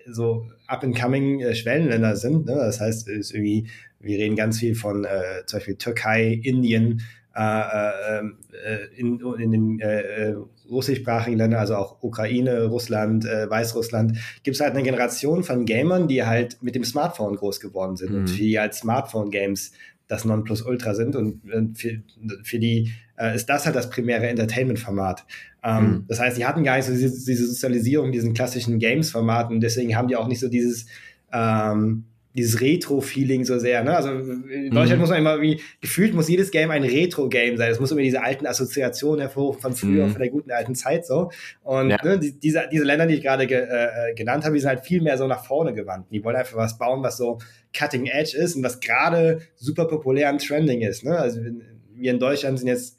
[0.09, 2.45] so up-and-coming äh, Schwellenländer sind.
[2.45, 2.55] Ne?
[2.55, 3.67] Das heißt, ist irgendwie,
[3.99, 7.01] wir reden ganz viel von äh, zum Beispiel Türkei, Indien,
[7.35, 10.35] äh, äh, äh in, in den äh, äh,
[10.69, 16.07] russischsprachigen Ländern, also auch Ukraine, Russland, äh, Weißrussland, gibt es halt eine Generation von Gamern,
[16.07, 18.19] die halt mit dem Smartphone groß geworden sind mhm.
[18.19, 19.71] und die als Smartphone-Games
[20.07, 21.41] das Nonplusultra sind und
[21.77, 22.01] für,
[22.43, 25.25] für die äh, ist das halt das primäre Entertainment-Format.
[25.63, 26.05] Ähm, mhm.
[26.07, 30.07] Das heißt, die hatten gar nicht so diese, diese Sozialisierung, diesen klassischen Games-Formaten, deswegen haben
[30.07, 30.85] die auch nicht so dieses
[31.33, 32.05] ähm,
[32.37, 33.83] dieses Retro-Feeling so sehr.
[33.83, 33.95] Ne?
[33.95, 34.99] Also in Deutschland mhm.
[34.99, 37.71] muss man immer wie, gefühlt muss jedes Game ein Retro-Game sein.
[37.71, 40.11] Es muss immer diese alten Assoziationen hervorrufen von früher, mhm.
[40.11, 41.31] von der guten alten Zeit so.
[41.63, 41.97] Und ja.
[42.03, 44.81] ne, die, diese, diese Länder, die ich gerade ge, äh, genannt habe, die sind halt
[44.81, 46.07] viel mehr so nach vorne gewandt.
[46.11, 47.39] Die wollen einfach was bauen, was so
[47.75, 51.03] cutting edge ist und was gerade super populär und trending ist.
[51.03, 51.17] Ne?
[51.17, 52.97] Also wir in Deutschland sind jetzt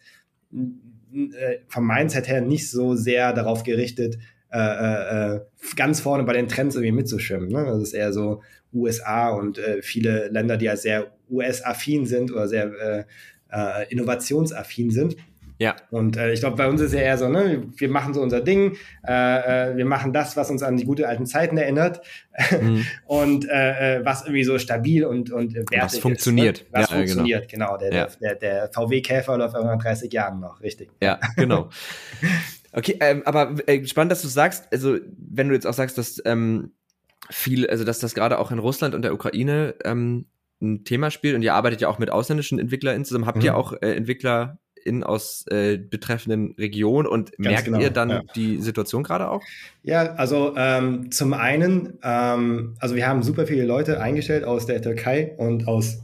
[0.53, 4.18] äh, vom Mindset her nicht so sehr darauf gerichtet,
[4.51, 5.41] äh, äh, äh,
[5.76, 7.51] ganz vorne bei den Trends irgendwie mitzuschwimmen.
[7.51, 7.66] Ne?
[7.66, 8.41] Das ist eher so
[8.73, 13.05] USA und äh, viele Länder, die ja sehr US-affin sind oder sehr äh,
[13.51, 15.16] äh, innovationsaffin sind.
[15.61, 15.75] Ja.
[15.91, 18.41] Und äh, ich glaube, bei uns ist ja eher so, ne, wir machen so unser
[18.41, 22.01] Ding, äh, äh, wir machen das, was uns an die gute alten Zeiten erinnert
[22.61, 22.87] mhm.
[23.07, 26.59] und äh, äh was irgendwie so stabil und, und wertig Was funktioniert.
[26.59, 26.69] Ist, ne?
[26.73, 26.99] Was ja, genau.
[26.99, 27.77] funktioniert, genau.
[27.77, 27.79] genau.
[27.79, 28.09] Der, ja.
[28.21, 30.91] der, der, VW-Käfer läuft irgendwann 30 Jahren noch, richtig.
[31.03, 31.71] Ja, genau.
[32.73, 36.23] okay, ähm, aber äh, spannend, dass du sagst, also wenn du jetzt auch sagst, dass
[36.25, 36.71] ähm,
[37.31, 40.27] viel, also dass das gerade auch in Russland und der Ukraine ähm,
[40.61, 43.27] ein Thema spielt und ihr arbeitet ja auch mit ausländischen EntwicklerInnen zusammen.
[43.27, 43.45] Habt mhm.
[43.45, 48.11] ihr auch äh, Entwickler in aus äh, betreffenden Regionen und Ganz merkt genau, ihr dann
[48.11, 48.23] ja.
[48.35, 49.43] die Situation gerade auch?
[49.83, 54.81] Ja, also ähm, zum einen, ähm, also wir haben super viele Leute eingestellt aus der
[54.81, 56.03] Türkei und aus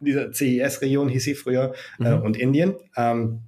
[0.00, 2.06] dieser CIS-Region hieß sie früher äh, mhm.
[2.06, 2.74] äh, und Indien.
[2.96, 3.40] Ähm,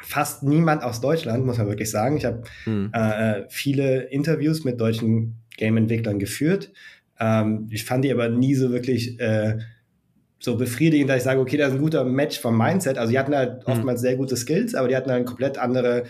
[0.00, 2.16] fast niemand aus Deutschland, muss man wirklich sagen.
[2.16, 2.90] Ich habe mhm.
[2.92, 6.72] äh, viele Interviews mit deutschen Game-Entwicklern geführt.
[7.18, 9.58] Ähm, ich fand die aber nie so wirklich äh,
[10.38, 12.98] so befriedigend, dass ich sage, okay, das ist ein guter Match vom Mindset.
[12.98, 13.72] Also die hatten halt mhm.
[13.72, 16.04] oftmals sehr gute Skills, aber die hatten halt komplett andere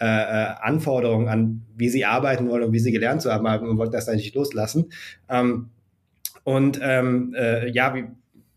[0.00, 3.78] äh, äh, Anforderungen an, wie sie arbeiten wollen und wie sie gelernt zu haben und
[3.78, 4.92] wollten das dann nicht loslassen.
[5.28, 5.70] Ähm,
[6.44, 8.12] und ähm, äh, ja, wir,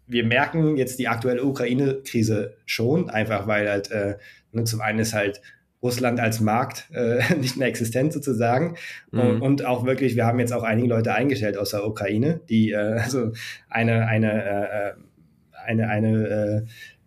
[0.06, 4.18] wir merken jetzt die aktuelle Ukraine-Krise schon, einfach weil halt äh,
[4.52, 5.42] ne, zum einen ist halt
[5.82, 8.76] Russland als Markt äh, nicht mehr existent sozusagen.
[9.12, 9.20] Mhm.
[9.20, 12.72] Und, und, auch wirklich, wir haben jetzt auch einige Leute eingestellt aus der Ukraine, die
[12.72, 13.32] äh, also
[13.70, 14.94] eine, eine äh,
[15.66, 16.62] eine, eine äh,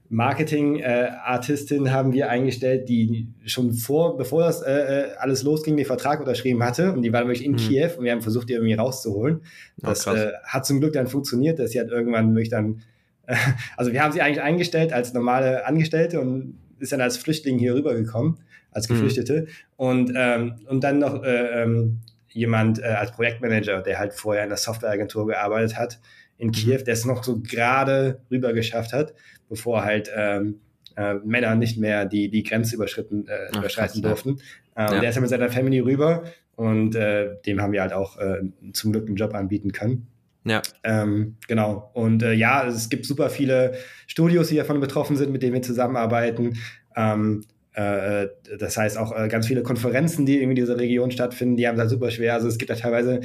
[0.08, 5.86] Marketing-Artistin äh, haben wir eingestellt, die schon vor, bevor das äh, äh, alles losging, den
[5.86, 6.92] Vertrag unterschrieben hatte.
[6.92, 7.56] Und die war wirklich in mhm.
[7.56, 9.40] Kiew und wir haben versucht, die irgendwie rauszuholen.
[9.78, 10.14] Das oh,
[10.44, 12.82] hat zum Glück dann funktioniert, dass sie hat irgendwann wirklich dann,
[13.26, 13.36] äh,
[13.76, 17.74] also wir haben sie eigentlich eingestellt als normale Angestellte und ist dann als Flüchtling hier
[17.74, 18.38] rübergekommen,
[18.74, 18.94] als mhm.
[18.94, 19.40] Geflüchtete.
[19.42, 19.46] Mhm.
[19.76, 24.50] Und, ähm, und dann noch äh, ähm, jemand äh, als Projektmanager, der halt vorher in
[24.50, 26.00] der Softwareagentur gearbeitet hat,
[26.36, 26.52] in mhm.
[26.52, 29.14] Kiew, der es noch so gerade rüber geschafft hat,
[29.48, 30.60] bevor halt ähm,
[30.96, 34.42] äh, Männer nicht mehr die, die Grenze überschritten, äh, Ach, überschreiten krass, durften.
[34.76, 34.90] Ja.
[34.90, 35.00] Äh, ja.
[35.00, 36.24] Der ist dann mit seiner Family rüber
[36.56, 40.08] und äh, dem haben wir halt auch äh, zum Glück einen Job anbieten können.
[40.44, 40.60] Ja.
[40.82, 41.90] Ähm, genau.
[41.94, 43.74] Und äh, ja, es gibt super viele
[44.06, 46.58] Studios, die davon betroffen sind, mit denen wir zusammenarbeiten.
[46.96, 51.56] Ähm, äh, das heißt auch äh, ganz viele Konferenzen, die irgendwie in dieser Region stattfinden,
[51.56, 52.34] die haben da super schwer.
[52.34, 53.20] Also es gibt da teilweise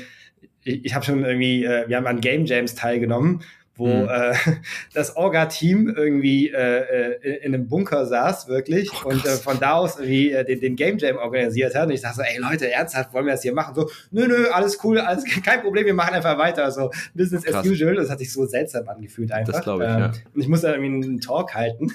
[0.63, 3.41] ich, ich habe schon irgendwie, äh, wir haben an Game Jams teilgenommen,
[3.79, 4.09] wo mhm.
[4.09, 4.33] äh,
[4.93, 9.73] das Orga-Team irgendwie äh, äh in einem Bunker saß, wirklich, oh, und äh, von da
[9.73, 11.87] aus irgendwie äh, den, den Game Jam organisiert hat.
[11.87, 13.73] Und ich dachte so, ey Leute, ernsthaft, wollen wir das hier machen?
[13.75, 16.69] So, nö, nö, alles cool, alles kein Problem, wir machen einfach weiter.
[16.71, 17.55] So, Business Krass.
[17.55, 17.95] as usual.
[17.95, 19.53] Das hat sich so seltsam angefühlt einfach.
[19.53, 20.11] Das glaube ich, ähm, ja.
[20.33, 21.87] Und ich musste irgendwie einen Talk halten.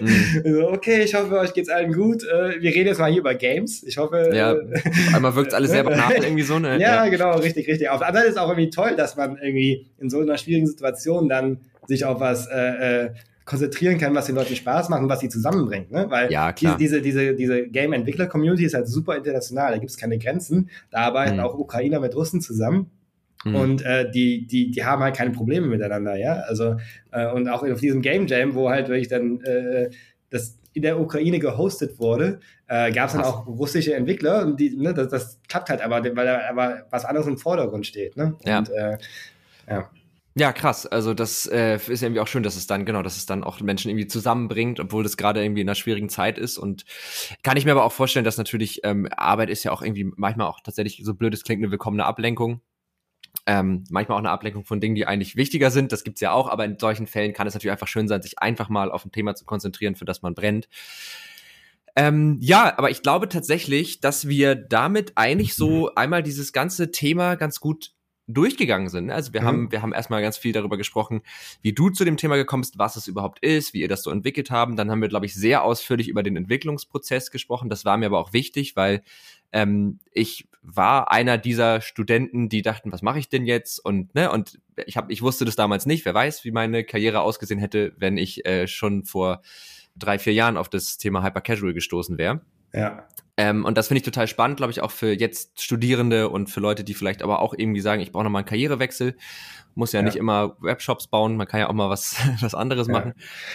[0.00, 0.42] mhm.
[0.44, 2.24] so, okay, ich hoffe, euch geht's allen gut.
[2.24, 3.82] Äh, wir reden jetzt mal hier über Games.
[3.82, 4.30] Ich hoffe.
[4.32, 4.56] Ja,
[5.14, 6.78] einmal wirkt alles sehr banal irgendwie so, ne?
[6.78, 7.88] Ja, ja, genau, richtig, richtig.
[7.88, 10.38] Auf der anderen Seite ist es auch irgendwie toll, dass man irgendwie in so einer
[10.38, 13.10] schwierigen Situation dann sich auf was äh, äh,
[13.44, 15.90] konzentrieren kann, was den Leuten Spaß macht und was sie zusammenbringt.
[15.90, 16.06] Ne?
[16.08, 20.18] Weil ja, diese, diese, diese, diese Game-Entwickler-Community ist halt super international, da gibt es keine
[20.18, 20.70] Grenzen.
[20.90, 21.42] Da arbeiten mhm.
[21.42, 22.90] auch Ukrainer mit Russen zusammen.
[23.44, 23.54] Mhm.
[23.56, 26.34] Und äh, die, die, die haben halt keine Probleme miteinander, ja.
[26.34, 26.76] Also,
[27.10, 29.90] äh, und auch auf diesem Game Jam, wo halt wirklich dann äh,
[30.30, 32.38] das in der Ukraine gehostet wurde,
[32.68, 36.04] äh, gab es dann auch russische Entwickler und die, ne, das, das klappt halt aber,
[36.04, 38.16] weil da aber was anderes im Vordergrund steht.
[38.16, 38.36] Ne?
[38.44, 38.58] Ja.
[38.58, 38.98] Und, äh,
[39.68, 39.90] ja.
[40.36, 40.86] Ja, krass.
[40.86, 43.60] Also das äh, ist irgendwie auch schön, dass es dann, genau, dass es dann auch
[43.60, 46.56] Menschen irgendwie zusammenbringt, obwohl das gerade irgendwie in einer schwierigen Zeit ist.
[46.56, 46.84] Und
[47.42, 50.46] kann ich mir aber auch vorstellen, dass natürlich ähm, Arbeit ist ja auch irgendwie manchmal
[50.46, 52.60] auch tatsächlich, so blöd es klingt, eine willkommene Ablenkung.
[53.46, 55.90] Ähm, manchmal auch eine Ablenkung von Dingen, die eigentlich wichtiger sind.
[55.90, 58.38] Das gibt's ja auch, aber in solchen Fällen kann es natürlich einfach schön sein, sich
[58.38, 60.68] einfach mal auf ein Thema zu konzentrieren, für das man brennt.
[61.96, 67.34] Ähm, ja, aber ich glaube tatsächlich, dass wir damit eigentlich so einmal dieses ganze Thema
[67.34, 67.92] ganz gut
[68.34, 69.06] durchgegangen sind.
[69.06, 69.14] Ne?
[69.14, 69.46] Also wir mhm.
[69.46, 71.22] haben, wir haben erstmal ganz viel darüber gesprochen,
[71.62, 74.10] wie du zu dem Thema gekommen bist, was es überhaupt ist, wie ihr das so
[74.10, 74.76] entwickelt haben.
[74.76, 77.68] Dann haben wir, glaube ich, sehr ausführlich über den Entwicklungsprozess gesprochen.
[77.68, 79.02] Das war mir aber auch wichtig, weil
[79.52, 83.84] ähm, ich war einer dieser Studenten, die dachten, was mache ich denn jetzt?
[83.84, 86.04] Und ne, und ich habe, ich wusste das damals nicht.
[86.04, 89.42] Wer weiß, wie meine Karriere ausgesehen hätte, wenn ich äh, schon vor
[89.96, 92.42] drei, vier Jahren auf das Thema Hyper Casual gestoßen wäre.
[92.72, 93.06] Ja.
[93.40, 96.60] Ähm, und das finde ich total spannend, glaube ich, auch für jetzt Studierende und für
[96.60, 99.16] Leute, die vielleicht aber auch irgendwie sagen, ich brauche nochmal einen Karrierewechsel.
[99.74, 102.88] Muss ja, ja, nicht immer Webshops bauen, man kann ja auch mal was, was anderes
[102.88, 102.92] ja.
[102.92, 103.14] machen.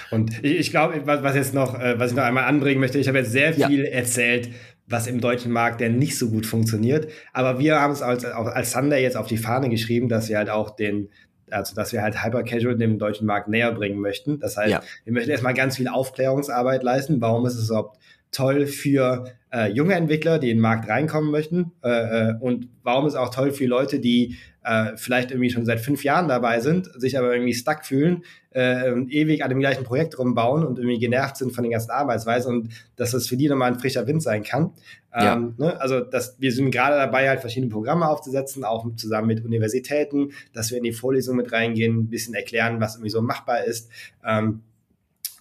[0.10, 2.98] Und ich, ich glaube, was, was jetzt noch, äh, was ich noch einmal anbringen möchte,
[2.98, 3.92] ich habe jetzt sehr viel ja.
[3.92, 4.50] erzählt,
[4.88, 7.08] was im deutschen Markt der nicht so gut funktioniert.
[7.34, 10.50] Aber wir haben es als, als Thunder jetzt auf die Fahne geschrieben, dass wir halt
[10.50, 11.10] auch den,
[11.52, 14.40] also dass wir halt Hyper Casual dem deutschen Markt näher bringen möchten.
[14.40, 17.22] Das heißt, wir möchten erstmal ganz viel Aufklärungsarbeit leisten.
[17.22, 18.00] Warum ist es überhaupt
[18.32, 21.72] toll für äh, junge Entwickler, die in den Markt reinkommen möchten?
[21.84, 21.90] Äh,
[22.30, 25.80] äh, und warum ist es auch toll für Leute, die äh, vielleicht irgendwie schon seit
[25.80, 30.18] fünf Jahren dabei sind, sich aber irgendwie stuck fühlen, äh, ewig an dem gleichen Projekt
[30.18, 33.72] rumbauen und irgendwie genervt sind von den ganzen Arbeitsweisen und dass das für die nochmal
[33.72, 34.72] ein frischer Wind sein kann.
[35.14, 35.36] Ja.
[35.36, 35.80] Ähm, ne?
[35.80, 40.72] Also dass wir sind gerade dabei, halt verschiedene Programme aufzusetzen, auch zusammen mit Universitäten, dass
[40.72, 43.90] wir in die Vorlesung mit reingehen, ein bisschen erklären, was irgendwie so machbar ist.
[44.26, 44.62] Ähm,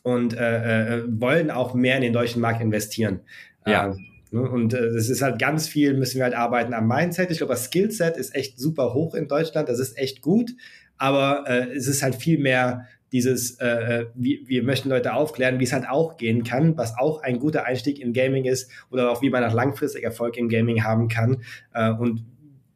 [0.04, 3.20] und äh, äh, wollen auch mehr in den deutschen Markt investieren.
[3.66, 3.86] Ja.
[3.86, 4.42] Ähm, Ne?
[4.42, 7.30] Und äh, es ist halt ganz viel, müssen wir halt arbeiten am Mindset.
[7.30, 9.68] Ich glaube, das Skillset ist echt super hoch in Deutschland.
[9.68, 10.50] Das ist echt gut.
[10.98, 15.60] Aber äh, es ist halt viel mehr dieses, äh, äh wir, wir möchten Leute aufklären,
[15.60, 19.12] wie es halt auch gehen kann, was auch ein guter Einstieg in Gaming ist oder
[19.12, 21.42] auch wie man auch langfristig Erfolg im Gaming haben kann
[21.72, 22.24] äh, und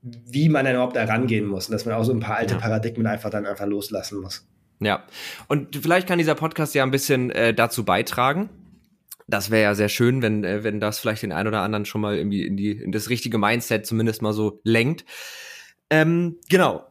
[0.02, 2.54] wie man dann überhaupt da rangehen muss und dass man auch so ein paar alte
[2.54, 2.60] ja.
[2.60, 4.46] Paradigmen einfach dann einfach loslassen muss.
[4.80, 5.04] Ja,
[5.48, 8.48] und vielleicht kann dieser Podcast ja ein bisschen äh, dazu beitragen,
[9.28, 12.00] das wäre ja sehr schön, wenn, äh, wenn das vielleicht den einen oder anderen schon
[12.00, 15.04] mal irgendwie in, die, in das richtige Mindset zumindest mal so lenkt.
[15.90, 16.84] Ähm, genau.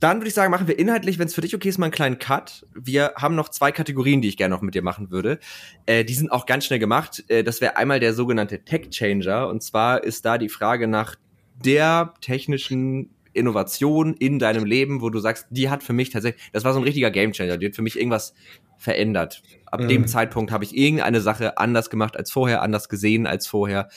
[0.00, 1.92] Dann würde ich sagen, machen wir inhaltlich, wenn es für dich okay ist, mal einen
[1.92, 2.66] kleinen Cut.
[2.74, 5.38] Wir haben noch zwei Kategorien, die ich gerne noch mit dir machen würde.
[5.86, 7.24] Äh, die sind auch ganz schnell gemacht.
[7.28, 9.48] Äh, das wäre einmal der sogenannte Tech Changer.
[9.48, 11.16] Und zwar ist da die Frage nach
[11.64, 16.64] der technischen Innovation in deinem Leben, wo du sagst, die hat für mich tatsächlich, das
[16.64, 18.34] war so ein richtiger Gamechanger, die hat für mich irgendwas
[18.76, 19.42] verändert.
[19.66, 19.88] Ab mhm.
[19.88, 23.88] dem Zeitpunkt habe ich irgendeine Sache anders gemacht als vorher, anders gesehen als vorher.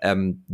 [0.00, 0.44] Ähm,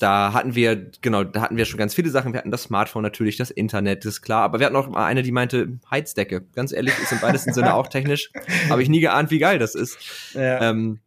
[0.00, 2.32] da hatten wir, genau, da hatten wir schon ganz viele Sachen.
[2.32, 4.42] Wir hatten das Smartphone natürlich, das Internet, ist klar.
[4.42, 6.44] Aber wir hatten auch mal eine, die meinte Heizdecke.
[6.54, 8.30] Ganz ehrlich, ist im weitesten Sinne auch technisch.
[8.68, 9.98] Habe ich nie geahnt, wie geil das ist.
[10.34, 10.70] Ja.
[10.70, 11.00] Ähm,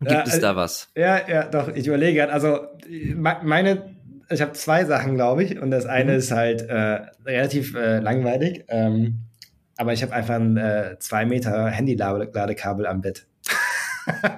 [0.00, 0.90] gibt ja, es da was?
[0.94, 1.68] Ja, ja, doch.
[1.74, 2.32] Ich überlege gerade.
[2.32, 2.60] Also
[3.16, 3.96] meine,
[4.30, 5.60] ich habe zwei Sachen, glaube ich.
[5.60, 6.18] Und das eine mhm.
[6.18, 8.64] ist halt äh, relativ äh, langweilig.
[8.68, 9.20] Ähm,
[9.76, 13.26] aber ich habe einfach ein äh, zwei Meter Handy-Ladekabel am Bett.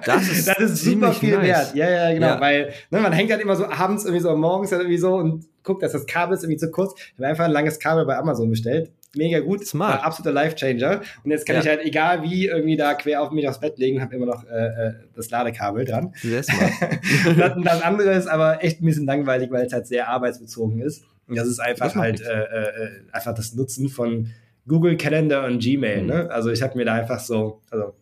[0.05, 1.47] Das ist, das ist super viel nice.
[1.47, 1.75] wert.
[1.75, 2.27] Ja, ja, genau.
[2.27, 2.41] Ja.
[2.41, 5.45] Weil ne, man hängt halt immer so abends irgendwie so morgens halt irgendwie so und
[5.63, 6.93] guckt, dass das Kabel ist irgendwie zu kurz.
[6.97, 8.91] Ich habe einfach ein langes Kabel bei Amazon bestellt.
[9.15, 9.65] Mega gut.
[9.67, 10.03] Smart.
[10.03, 11.01] absoluter Life-Changer.
[11.23, 11.61] Und jetzt kann ja.
[11.61, 14.45] ich halt, egal wie, irgendwie da quer auf mich aufs Bett legen, habe immer noch
[14.45, 16.13] äh, äh, das Ladekabel dran.
[16.21, 16.71] Sehr smart.
[17.37, 21.03] das, das andere ist aber echt ein bisschen langweilig, weil es halt sehr arbeitsbezogen ist.
[21.27, 24.31] Und das ist einfach das halt äh, äh, einfach das Nutzen von
[24.67, 26.01] Google Calendar und Gmail.
[26.01, 26.07] Mhm.
[26.07, 26.29] Ne?
[26.31, 27.93] Also ich habe mir da einfach so, also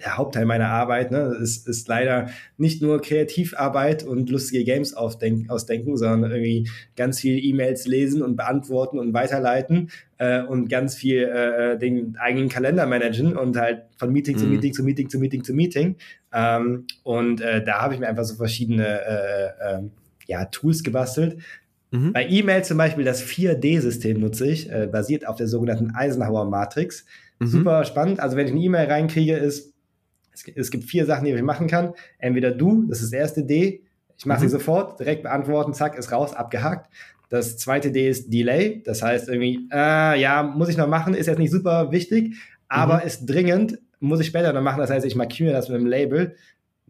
[0.00, 1.10] der Hauptteil meiner Arbeit.
[1.10, 1.18] Ne?
[1.42, 7.86] Es ist leider nicht nur Kreativarbeit und lustige Games ausdenken, sondern irgendwie ganz viel E-Mails
[7.86, 13.56] lesen und beantworten und weiterleiten äh, und ganz viel äh, den eigenen Kalender managen und
[13.56, 14.40] halt von Meeting mhm.
[14.40, 15.96] zu Meeting zu Meeting zu Meeting zu Meeting.
[16.32, 19.82] Ähm, und äh, da habe ich mir einfach so verschiedene äh, äh,
[20.26, 21.38] ja, Tools gebastelt.
[21.90, 22.12] Mhm.
[22.12, 27.04] Bei E-Mail zum Beispiel das 4D-System nutze ich, äh, basiert auf der sogenannten Eisenhower-Matrix.
[27.40, 27.46] Mhm.
[27.46, 28.20] Super spannend.
[28.20, 29.72] Also wenn ich eine E-Mail reinkriege, ist
[30.32, 31.92] es, es, gibt vier Sachen, die ich machen kann.
[32.18, 33.82] Entweder du, das ist das erste D,
[34.16, 34.44] ich mache mhm.
[34.44, 36.90] sie sofort, direkt beantworten, zack, ist raus, abgehakt.
[37.30, 41.26] Das zweite D ist Delay, das heißt irgendwie, äh, ja, muss ich noch machen, ist
[41.26, 42.34] jetzt nicht super wichtig,
[42.68, 43.06] aber mhm.
[43.06, 44.80] ist dringend, muss ich später noch machen.
[44.80, 46.34] Das heißt, ich markiere das mit dem Label,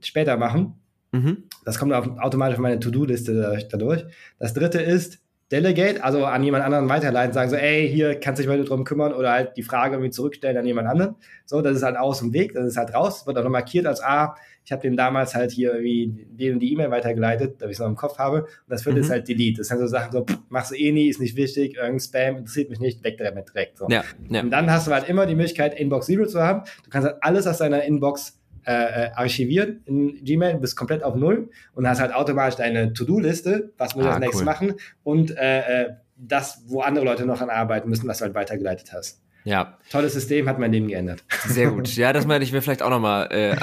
[0.01, 0.75] später machen.
[1.13, 1.45] Mhm.
[1.65, 4.05] Das kommt automatisch auf meine To-Do-Liste dadurch.
[4.39, 5.21] Das dritte ist
[5.51, 8.85] Delegate, also an jemand anderen weiterleiten, sagen so, ey, hier kannst du dich mal drum
[8.85, 11.17] kümmern oder halt die Frage irgendwie zurückstellen an jemand anderen.
[11.45, 13.87] So, das ist halt aus dem Weg, das ist halt raus, wird auch noch markiert
[13.87, 17.77] als, ah, ich habe dem damals halt hier irgendwie denen die E-Mail weitergeleitet, damit ich
[17.77, 18.43] es noch im Kopf habe.
[18.43, 19.05] Und das vierte mhm.
[19.05, 19.59] ist halt Delete.
[19.59, 22.37] Das sind so Sachen so, pff, machst du eh nie, ist nicht wichtig, irgendein Spam,
[22.37, 23.79] interessiert mich nicht, weg damit direkt.
[23.79, 23.89] So.
[23.89, 24.43] Ja, ja.
[24.43, 26.63] Und dann hast du halt immer die Möglichkeit, Inbox Zero zu haben.
[26.85, 31.15] Du kannst halt alles aus deiner Inbox äh, äh, archiviert in Gmail, bist komplett auf
[31.15, 34.47] Null und hast halt automatisch deine To-Do-Liste, was muss ich ah, als nächstes cool.
[34.47, 38.35] machen und äh, äh, das, wo andere Leute noch an arbeiten müssen, was du halt
[38.35, 39.20] weitergeleitet hast.
[39.45, 39.79] Ja.
[39.91, 41.25] Tolles System, hat mein Leben geändert.
[41.47, 41.89] Sehr gut.
[42.01, 43.57] Ja, das meine ich mir vielleicht auch nochmal äh, äh,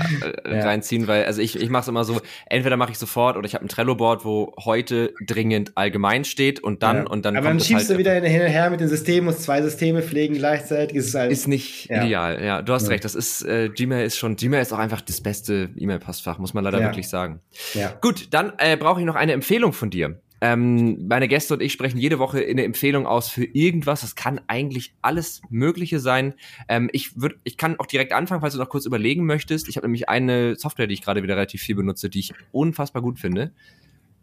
[0.57, 0.63] ja.
[0.63, 3.55] reinziehen, weil also ich, ich mache es immer so, entweder mache ich sofort oder ich
[3.55, 7.03] habe ein Trello-Board, wo heute dringend allgemein steht und dann ja.
[7.07, 7.37] und dann.
[7.37, 10.03] Aber dann schiebst halt du wieder hin und her mit dem System, musst zwei Systeme
[10.03, 10.97] pflegen gleichzeitig.
[10.97, 12.03] Ist, halt, ist nicht ja.
[12.03, 12.61] ideal, ja.
[12.61, 15.69] Du hast recht, das ist, äh, Gmail ist schon, Gmail ist auch einfach das beste
[15.75, 17.39] E-Mail-Postfach, muss man leider wirklich sagen.
[17.73, 17.93] Ja.
[18.01, 20.19] Gut, dann äh, brauche ich noch eine Empfehlung von dir.
[20.39, 24.01] Ähm, meine Gäste und ich sprechen jede Woche eine Empfehlung aus für irgendwas.
[24.01, 26.33] Das kann eigentlich alles Mögliche sein.
[26.67, 29.67] Ähm, ich würde, ich kann auch direkt anfangen, falls du noch kurz überlegen möchtest.
[29.67, 33.01] Ich habe nämlich eine Software, die ich gerade wieder relativ viel benutze, die ich unfassbar
[33.01, 33.51] gut finde.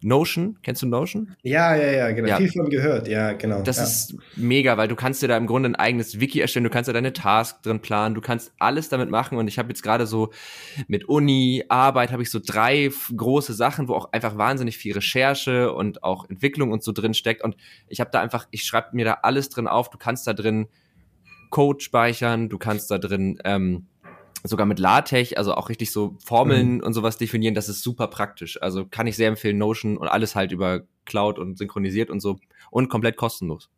[0.05, 1.35] Notion, kennst du Notion?
[1.43, 2.29] Ja, ja, ja, genau.
[2.29, 2.37] Ja.
[2.37, 3.63] Viel von gehört, ja, genau.
[3.63, 3.85] Das ja.
[3.85, 6.89] ist mega, weil du kannst dir da im Grunde ein eigenes Wiki erstellen, du kannst
[6.89, 10.07] da deine Tasks drin planen, du kannst alles damit machen und ich habe jetzt gerade
[10.07, 10.31] so
[10.89, 15.73] mit Uni, Arbeit habe ich so drei große Sachen, wo auch einfach wahnsinnig viel Recherche
[15.73, 17.57] und auch Entwicklung und so drin steckt und
[17.89, 20.67] ich habe da einfach, ich schreibe mir da alles drin auf, du kannst da drin
[21.49, 23.87] Code speichern, du kannst da drin ähm,
[24.45, 26.83] sogar mit LaTeX, also auch richtig so Formeln mhm.
[26.83, 28.61] und sowas definieren, das ist super praktisch.
[28.63, 32.39] Also kann ich sehr empfehlen, Notion und alles halt über Cloud und synchronisiert und so
[32.71, 33.71] und komplett kostenlos.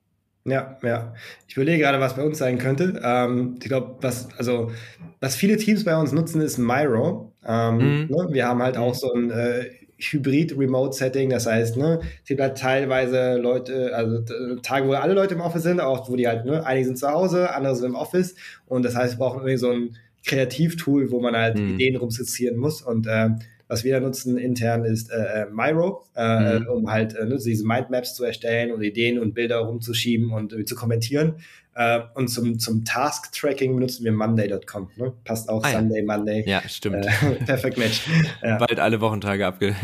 [0.45, 1.13] Ja, ja.
[1.49, 3.01] Ich überlege gerade, was bei uns sein könnte.
[3.03, 4.71] Ähm, ich glaube, was, also,
[5.21, 7.33] was viele Teams bei uns nutzen, ist Miro.
[7.45, 8.07] Ähm, mhm.
[8.09, 8.29] ne?
[8.31, 13.37] Wir haben halt auch so ein äh, Hybrid-Remote-Setting, das heißt, ne, es gibt halt teilweise
[13.39, 14.23] Leute, also
[14.63, 17.09] Tage, wo alle Leute im Office sind, auch wo die halt, ne, einige sind zu
[17.09, 18.35] Hause, andere sind im Office
[18.67, 19.97] und das heißt, wir brauchen irgendwie so ein
[20.27, 21.75] Kreativtool, wo man halt mhm.
[21.75, 22.83] Ideen rumskizzieren muss.
[22.83, 23.31] Und äh,
[23.69, 26.67] was wir da nutzen intern ist äh, Miro, äh, mhm.
[26.69, 30.75] um halt äh, diese Mindmaps zu erstellen und Ideen und Bilder rumzuschieben und äh, zu
[30.75, 31.37] kommentieren.
[31.75, 34.91] Äh, und zum, zum Task-Tracking benutzen wir Monday.com.
[34.97, 35.13] Ne?
[35.25, 36.05] Passt auch ah, Sunday, ja.
[36.05, 36.45] Monday.
[36.47, 37.07] Ja, stimmt.
[37.07, 38.03] Äh, perfect Match.
[38.43, 38.59] Ja.
[38.59, 39.75] Bald alle Wochentage abge.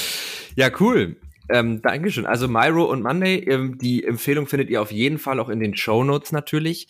[0.56, 1.16] ja, cool.
[1.48, 2.26] Ähm, Dankeschön.
[2.26, 5.76] Also Myro und Monday, ähm, die Empfehlung findet ihr auf jeden Fall auch in den
[5.76, 6.88] Show Notes natürlich.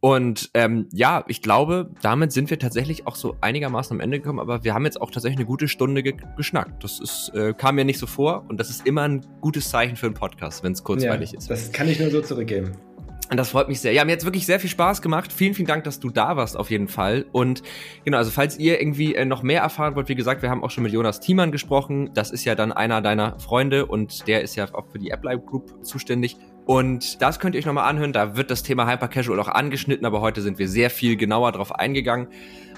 [0.00, 4.40] Und ähm, ja, ich glaube, damit sind wir tatsächlich auch so einigermaßen am Ende gekommen,
[4.40, 6.84] aber wir haben jetzt auch tatsächlich eine gute Stunde ge geschnackt.
[6.84, 9.96] Das ist, äh, kam mir nicht so vor und das ist immer ein gutes Zeichen
[9.96, 11.50] für einen Podcast, wenn es kurzweilig ja, ist.
[11.50, 12.72] Das kann ich nur so zurückgeben.
[13.30, 13.92] Und das freut mich sehr.
[13.92, 15.32] Ja, mir hat wirklich sehr viel Spaß gemacht.
[15.32, 17.26] Vielen, vielen Dank, dass du da warst, auf jeden Fall.
[17.32, 17.62] Und
[18.04, 20.70] genau, also falls ihr irgendwie äh, noch mehr erfahren wollt, wie gesagt, wir haben auch
[20.70, 22.10] schon mit Jonas Thiemann gesprochen.
[22.14, 25.40] Das ist ja dann einer deiner Freunde und der ist ja auch für die AppLive
[25.40, 26.36] Group zuständig.
[26.66, 28.12] Und das könnt ihr euch nochmal anhören.
[28.12, 31.52] Da wird das Thema Hyper Casual auch angeschnitten, aber heute sind wir sehr viel genauer
[31.52, 32.26] drauf eingegangen.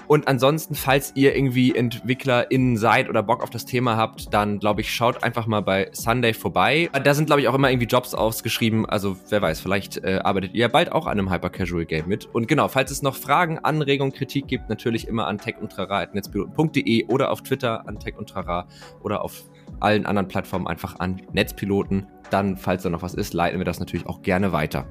[0.05, 4.81] Und ansonsten, falls ihr irgendwie EntwicklerInnen seid oder Bock auf das Thema habt, dann glaube
[4.81, 6.89] ich, schaut einfach mal bei Sunday vorbei.
[7.03, 8.87] Da sind, glaube ich, auch immer irgendwie Jobs ausgeschrieben.
[8.87, 12.25] Also wer weiß, vielleicht äh, arbeitet ihr bald auch an einem Hyper-Casual-Game mit.
[12.25, 17.43] Und genau, falls es noch Fragen, Anregungen, Kritik gibt, natürlich immer an techundtrara.netzpiloten.de oder auf
[17.43, 18.67] Twitter an techundtrara
[19.03, 19.43] oder auf
[19.81, 22.07] allen anderen Plattformen einfach an Netzpiloten.
[22.29, 24.85] Dann, falls da noch was ist, leiten wir das natürlich auch gerne weiter.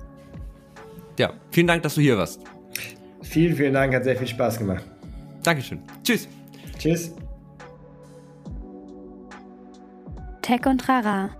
[1.18, 2.42] Ja, vielen Dank, dass du hier warst.
[3.22, 4.84] Vielen, vielen Dank, hat sehr viel Spaß gemacht.
[5.42, 5.80] Dankeschön.
[6.02, 6.28] Tschüss.
[6.78, 7.14] Tschüss.
[10.42, 11.30] Tech und Trara.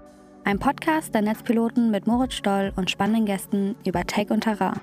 [0.45, 4.75] Ein Podcast der Netzpiloten mit Moritz Stoll und spannenden Gästen über Tech und Trara.